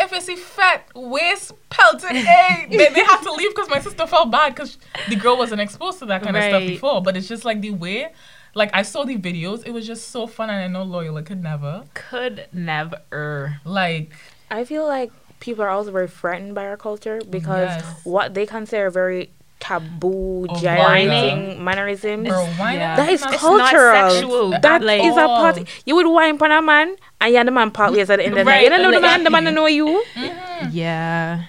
If 0.00 0.12
it's 0.12 0.28
a 0.28 0.36
fat 0.36 0.84
waist 0.94 1.52
pelted, 1.70 2.10
hey, 2.30 2.66
they, 2.70 2.76
they 2.76 3.04
had 3.04 3.20
to 3.22 3.32
leave 3.32 3.54
because 3.54 3.68
my 3.68 3.80
sister 3.80 4.06
felt 4.06 4.30
bad 4.30 4.54
because 4.54 4.78
the 5.08 5.16
girl 5.16 5.36
wasn't 5.36 5.60
exposed 5.60 5.98
to 6.00 6.06
that 6.06 6.22
kind 6.22 6.36
of 6.36 6.42
stuff 6.44 6.62
before. 6.62 7.02
But 7.02 7.16
it's 7.16 7.28
just 7.28 7.44
like 7.44 7.60
the 7.60 7.70
way, 7.72 8.12
like 8.54 8.70
I 8.74 8.82
saw 8.82 9.04
the 9.04 9.16
videos, 9.16 9.66
it 9.66 9.72
was 9.72 9.86
just 9.86 10.08
so 10.10 10.26
fun, 10.26 10.50
and 10.50 10.58
I 10.58 10.66
know 10.68 10.82
Loyola 10.82 11.22
could 11.22 11.42
never 11.42 11.84
Could 11.94 12.46
never. 12.52 13.60
like. 13.64 14.12
I 14.50 14.64
feel 14.64 14.86
like 14.86 15.12
people 15.40 15.62
are 15.64 15.68
also 15.68 15.92
very 15.92 16.08
frightened 16.08 16.54
by 16.54 16.66
our 16.66 16.76
culture 16.76 17.20
because 17.28 17.68
Yes. 17.68 18.00
what 18.04 18.34
they 18.34 18.46
consider 18.46 18.90
very 18.90 19.30
taboo, 19.60 20.46
Oh, 20.48 20.60
gyrating 20.60 21.62
mannerisms. 21.62 22.28
Bro, 22.28 22.44
Yeah. 22.58 22.96
That 22.96 23.08
is 23.10 23.22
It's 23.22 23.36
cultural. 23.36 24.10
sexual. 24.10 24.50
That 24.50 24.82
is 24.82 24.86
like, 24.86 25.02
a 25.02 25.24
Oh. 25.24 25.36
party. 25.36 25.66
You 25.84 25.96
would 25.96 26.06
whine 26.06 26.40
on 26.40 26.50
a 26.50 26.62
man 26.62 26.96
and 27.20 27.34
you're 27.34 27.44
the 27.44 27.50
man 27.50 27.70
part 27.70 27.92
ways 27.92 28.08
at 28.10 28.18
the 28.18 28.24
end 28.26 28.38
of 28.38 28.44
the 28.46 28.50
night. 28.50 28.62
You 28.62 28.70
don't 28.70 28.82
know 28.82 28.92
the 28.92 29.00
man, 29.00 29.24
the 29.24 29.30
man 29.30 29.44
don't 29.44 29.54
mm-hmm. 29.54 29.62
know 29.62 29.66
you. 29.66 30.04
Mm-hmm. 30.14 30.68
yeah. 30.72 31.44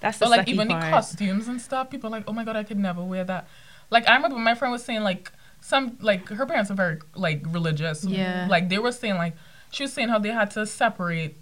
That's 0.00 0.18
the 0.18 0.24
But 0.26 0.30
like 0.30 0.48
even 0.48 0.68
part. 0.68 0.82
the 0.82 0.90
costumes 0.90 1.46
and 1.48 1.60
stuff, 1.60 1.90
people 1.90 2.08
are 2.08 2.12
like, 2.18 2.24
oh 2.26 2.32
my 2.32 2.44
god, 2.44 2.56
I 2.56 2.64
could 2.64 2.78
never 2.78 3.02
wear 3.04 3.22
that. 3.24 3.48
Like 3.90 4.08
I 4.08 4.16
remember 4.16 4.38
my 4.38 4.54
friend 4.54 4.72
was 4.72 4.82
saying 4.84 5.02
like 5.02 5.30
some 5.60 5.96
like 6.00 6.28
her 6.28 6.46
parents 6.46 6.70
are 6.70 6.74
very 6.74 6.98
like 7.14 7.42
religious. 7.48 8.04
Yeah. 8.04 8.46
Like 8.48 8.68
they 8.68 8.78
were 8.78 8.92
saying 8.92 9.16
like 9.16 9.34
she 9.70 9.84
was 9.84 9.92
saying 9.92 10.08
how 10.08 10.18
they 10.18 10.30
had 10.30 10.50
to 10.52 10.66
separate 10.66 11.36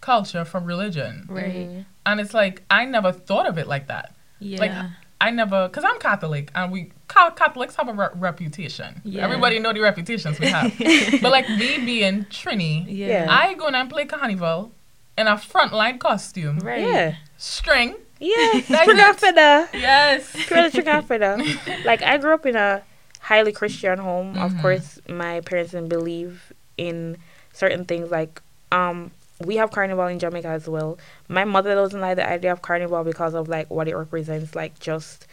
culture 0.00 0.44
from 0.44 0.64
religion, 0.64 1.26
Right. 1.28 1.44
Mm-hmm. 1.54 1.80
and 2.06 2.20
it's 2.20 2.32
like 2.34 2.62
I 2.70 2.84
never 2.84 3.12
thought 3.12 3.46
of 3.48 3.58
it 3.58 3.66
like 3.66 3.88
that. 3.88 4.14
Yeah. 4.38 4.60
Like 4.60 4.72
I 5.20 5.30
never, 5.32 5.68
cause 5.70 5.82
I'm 5.84 5.98
Catholic, 5.98 6.52
and 6.54 6.70
we 6.70 6.92
Catholics 7.08 7.74
have 7.74 7.88
a 7.88 7.92
re- 7.92 8.08
reputation. 8.14 9.02
Yeah. 9.04 9.24
Everybody 9.24 9.58
know 9.58 9.72
the 9.72 9.80
reputations 9.80 10.38
we 10.38 10.46
have. 10.46 10.72
but 11.20 11.32
like 11.32 11.48
me 11.48 11.78
being 11.84 12.24
Trini, 12.26 12.86
yeah. 12.88 13.06
Yeah. 13.24 13.26
I 13.28 13.54
go 13.54 13.66
and 13.66 13.90
play 13.90 14.04
carnival 14.04 14.70
in 15.16 15.26
a 15.26 15.34
frontline 15.34 15.98
costume, 15.98 16.60
Right. 16.60 16.82
Yeah. 16.82 17.16
string. 17.36 17.96
Yeah. 18.20 18.60
That's 18.68 18.84
Trigger 18.84 19.68
Yes. 19.76 20.32
Trigger 20.46 20.70
trigger. 20.70 21.38
Like 21.84 22.02
I 22.02 22.18
grew 22.18 22.34
up 22.34 22.46
in 22.46 22.54
a 22.54 22.82
highly 23.28 23.52
Christian 23.52 23.98
home. 23.98 24.36
Of 24.38 24.50
Mhm. 24.54 24.60
course, 24.62 24.88
my 25.08 25.40
parents 25.48 25.72
didn't 25.72 25.88
believe 25.88 26.52
in 26.76 27.16
certain 27.52 27.84
things 27.84 28.10
like 28.10 28.40
um 28.72 29.10
we 29.48 29.54
have 29.60 29.70
carnival 29.70 30.06
in 30.06 30.18
Jamaica 30.18 30.48
as 30.48 30.66
well. 30.68 30.98
My 31.28 31.44
mother 31.44 31.74
doesn't 31.74 32.00
like 32.00 32.16
the 32.16 32.28
idea 32.28 32.50
of 32.52 32.60
carnival 32.62 33.04
because 33.04 33.34
of 33.34 33.48
like 33.48 33.70
what 33.70 33.86
it 33.86 33.94
represents. 33.96 34.54
Like 34.56 34.78
just, 34.80 35.26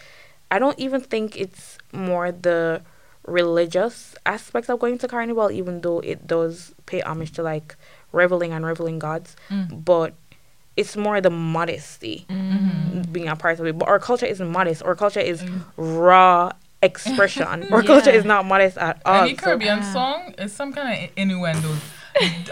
I 0.52 0.60
don't 0.60 0.78
even 0.78 1.02
think 1.02 1.36
it's 1.36 1.80
more 1.92 2.32
the 2.32 2.82
religious 3.26 4.16
aspects 4.26 4.70
of 4.70 4.78
going 4.80 4.98
to 5.00 5.08
carnival, 5.08 5.50
even 5.52 5.82
though 5.82 6.00
it 6.02 6.28
does 6.28 6.74
pay 6.86 7.02
homage 7.02 7.32
to 7.34 7.42
like 7.44 7.76
reveling 8.12 8.52
and 8.54 8.64
reveling 8.64 9.00
gods. 9.00 9.36
Mm. 9.50 9.84
But 9.84 10.14
it's 10.78 10.96
more 10.96 11.20
the 11.22 11.32
modesty 11.32 12.26
Mm-hmm. 12.30 13.12
being 13.12 13.28
a 13.28 13.36
part 13.36 13.60
of 13.60 13.66
it. 13.66 13.76
But 13.78 13.88
our 13.90 13.98
culture 14.00 14.26
isn't 14.28 14.48
modest. 14.52 14.84
Our 14.84 14.96
culture 14.96 15.20
is 15.34 15.42
Mm. 15.42 15.62
raw 15.78 16.52
expression. 16.82 17.44
Our 17.72 17.84
culture 17.84 18.12
is 18.12 18.26
not 18.26 18.46
modest 18.46 18.78
at 18.78 19.02
all. 19.06 19.24
Any 19.24 19.36
So- 19.36 19.42
Caribbean 19.44 19.80
Ah. 19.82 19.94
song 19.94 20.36
is 20.38 20.54
some 20.54 20.74
kind 20.74 21.06
of 21.06 21.10
innuendos. 21.18 21.80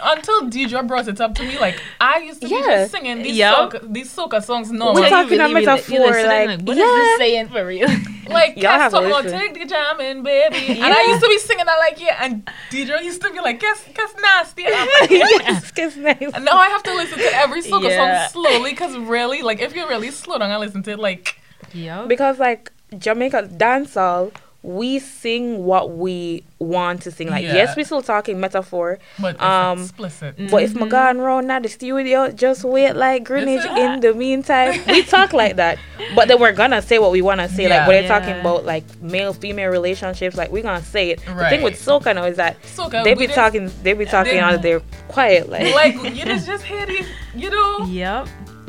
until 0.03 0.41
Deidra 0.49 0.85
brought 0.85 1.07
it 1.07 1.21
up 1.21 1.33
to 1.35 1.43
me, 1.43 1.57
like 1.57 1.81
I 2.01 2.17
used 2.19 2.41
to 2.41 2.49
be 2.49 2.55
just 2.55 2.91
singing 2.91 3.21
these 3.23 3.37
Yup. 3.37 3.71
soca, 3.71 3.93
these 3.93 4.13
soca 4.13 4.43
songs 4.43 4.69
No, 4.71 4.87
We're 4.87 5.07
normally. 5.07 5.09
talking 5.09 5.39
a 5.39 5.43
really 5.43 5.61
be 5.61 5.65
like- 5.65 5.89
metaphor, 5.89 5.95
you're 6.17 6.27
like, 6.27 6.61
what 6.61 6.77
is 6.77 6.77
yeah. 6.79 6.83
this 6.85 7.17
saying 7.17 7.47
for 7.49 7.65
real? 7.65 7.87
Like, 8.25 8.55
Y'all 8.55 8.71
Cass 8.71 8.79
have 8.81 8.91
to 8.91 8.97
talking 9.09 9.11
about 9.11 9.39
take 9.39 9.53
the 9.53 9.65
jamming, 9.65 10.23
baby. 10.23 10.79
And 10.79 10.93
I 10.93 11.03
used 11.09 11.21
to 11.21 11.27
be 11.27 11.37
singing 11.39 11.65
that 11.65 11.75
like, 11.77 11.99
yeah. 11.99 12.23
And 12.23 12.49
Deidra 12.71 13.03
used 13.03 13.21
to 13.21 13.29
be 13.31 13.39
like, 13.41 13.59
guess 13.59 13.83
guess 13.93 14.13
nasty. 14.21 14.63
And 14.65 14.73
I'm 14.73 14.87
like, 15.01 15.09
Yes, 15.11 15.71
it's 15.75 15.97
nice. 15.97 16.31
And 16.33 16.45
now 16.45 16.57
I 16.57 16.69
have 16.69 16.83
to 16.83 16.93
listen 16.95 17.19
to 17.19 17.35
every 17.35 17.61
soca 17.61 17.89
Yeah. 17.89 18.27
song 18.29 18.43
slowly 18.45 18.71
because 18.71 18.95
really, 18.97 19.41
like, 19.43 19.59
if 19.61 19.75
you 19.75 19.87
really 19.89 20.09
slow 20.09 20.37
down 20.39 20.51
and 20.51 20.59
listen 20.61 20.81
to 20.83 20.91
it, 20.91 20.99
like, 20.99 21.37
Yup. 21.73 22.07
because 22.07 22.39
like 22.39 22.71
Jamaica 22.99 23.49
dancehall, 23.55 24.31
we 24.61 24.97
sing 24.97 25.65
what 25.65 25.91
we 25.91 26.41
want 26.57 27.01
to 27.01 27.11
sing. 27.11 27.27
Like 27.29 27.43
Yeah. 27.43 27.53
yes, 27.53 27.75
we 27.75 27.83
still 27.83 28.01
talking 28.01 28.39
metaphor, 28.39 28.97
but 29.19 29.35
it's 29.35 29.43
Um, 29.43 29.81
explicit. 29.81 30.35
but 30.49 30.63
if 30.63 30.73
my 30.73 30.87
gone 30.87 31.19
round 31.19 31.49
now 31.49 31.59
the 31.59 31.67
studio, 31.67 32.29
just 32.31 32.63
wait 32.63 32.93
like 32.95 33.25
Greenwich 33.25 33.65
in 33.65 33.99
the 33.99 34.13
meantime. 34.13 34.79
We 34.87 35.03
talk 35.15 35.33
like 35.33 35.57
that, 35.57 35.79
but 36.15 36.29
then 36.29 36.39
we're 36.39 36.53
gonna 36.53 36.81
say 36.81 36.97
what 36.97 37.11
we 37.11 37.21
wanna 37.21 37.49
say. 37.49 37.63
Yeah. 37.63 37.79
Like 37.79 37.87
when 37.89 37.95
they're 37.95 38.03
Yeah. 38.03 38.19
talking 38.19 38.39
about 38.39 38.63
like 38.63 38.85
male 39.01 39.33
female 39.33 39.69
relationships, 39.69 40.37
like 40.37 40.49
we're 40.49 40.63
gonna 40.63 40.81
say 40.81 41.09
it. 41.09 41.19
The 41.25 41.49
thing 41.49 41.61
with 41.61 41.73
soca 41.75 42.15
now 42.15 42.23
is 42.23 42.37
that 42.37 42.55
Soca, 42.63 43.03
they 43.03 43.15
we 43.15 43.19
be 43.19 43.25
just- 43.27 43.35
talking, 43.35 43.69
they 43.83 43.91
be 43.91 44.05
talking 44.05 44.35
they- 44.35 44.39
out 44.39 44.61
there 44.61 44.79
quiet 45.09 45.49
like. 45.49 45.73
like, 45.75 45.95
you 46.15 46.23
just, 46.23 46.47
just 46.47 46.63
hear 46.63 46.85
it, 46.87 47.05
you 47.35 47.49
know? 47.49 47.83
Yep. 47.85 48.27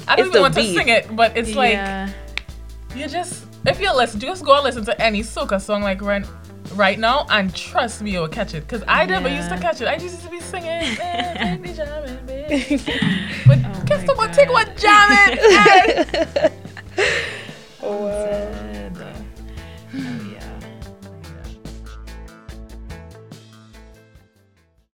I 0.09 0.17
don't 0.17 0.27
It's 0.27 0.35
even 0.35 0.43
want 0.43 0.57
beat. 0.57 0.73
to 0.73 0.79
sing 0.79 0.89
it, 0.89 1.15
but 1.15 1.37
it's 1.37 1.55
like, 1.55 1.79
you 2.97 3.07
just, 3.07 3.44
if 3.67 3.81
you're 3.81 3.95
listening, 3.95 4.23
just 4.23 4.45
go 4.45 4.55
and 4.55 4.65
listen 4.65 4.85
to 4.85 5.01
any 5.01 5.23
soca 5.23 5.61
song 5.61 5.83
like 5.83 6.03
right, 6.03 6.27
right 6.75 6.99
now, 6.99 7.27
and 7.31 7.55
trust 7.55 8.03
me, 8.03 8.13
you'll 8.13 8.29
catch 8.29 8.55
it. 8.55 8.67
Cause 8.69 8.83
I 8.87 9.07
never 9.07 9.29
yeah. 9.29 9.37
used 9.37 9.49
to 9.51 9.59
catch 9.59 9.81
it. 9.81 9.87
I 9.87 9.97
used 9.97 10.21
to 10.23 10.31
be 10.31 10.41
singing, 10.41 10.97
but 13.47 13.59
oh 13.65 13.83
guess 13.87 14.05
someone 14.07 14.33
take 14.33 14.51
one 14.51 14.69
jamming. 14.77 15.39
oh. 17.83 18.84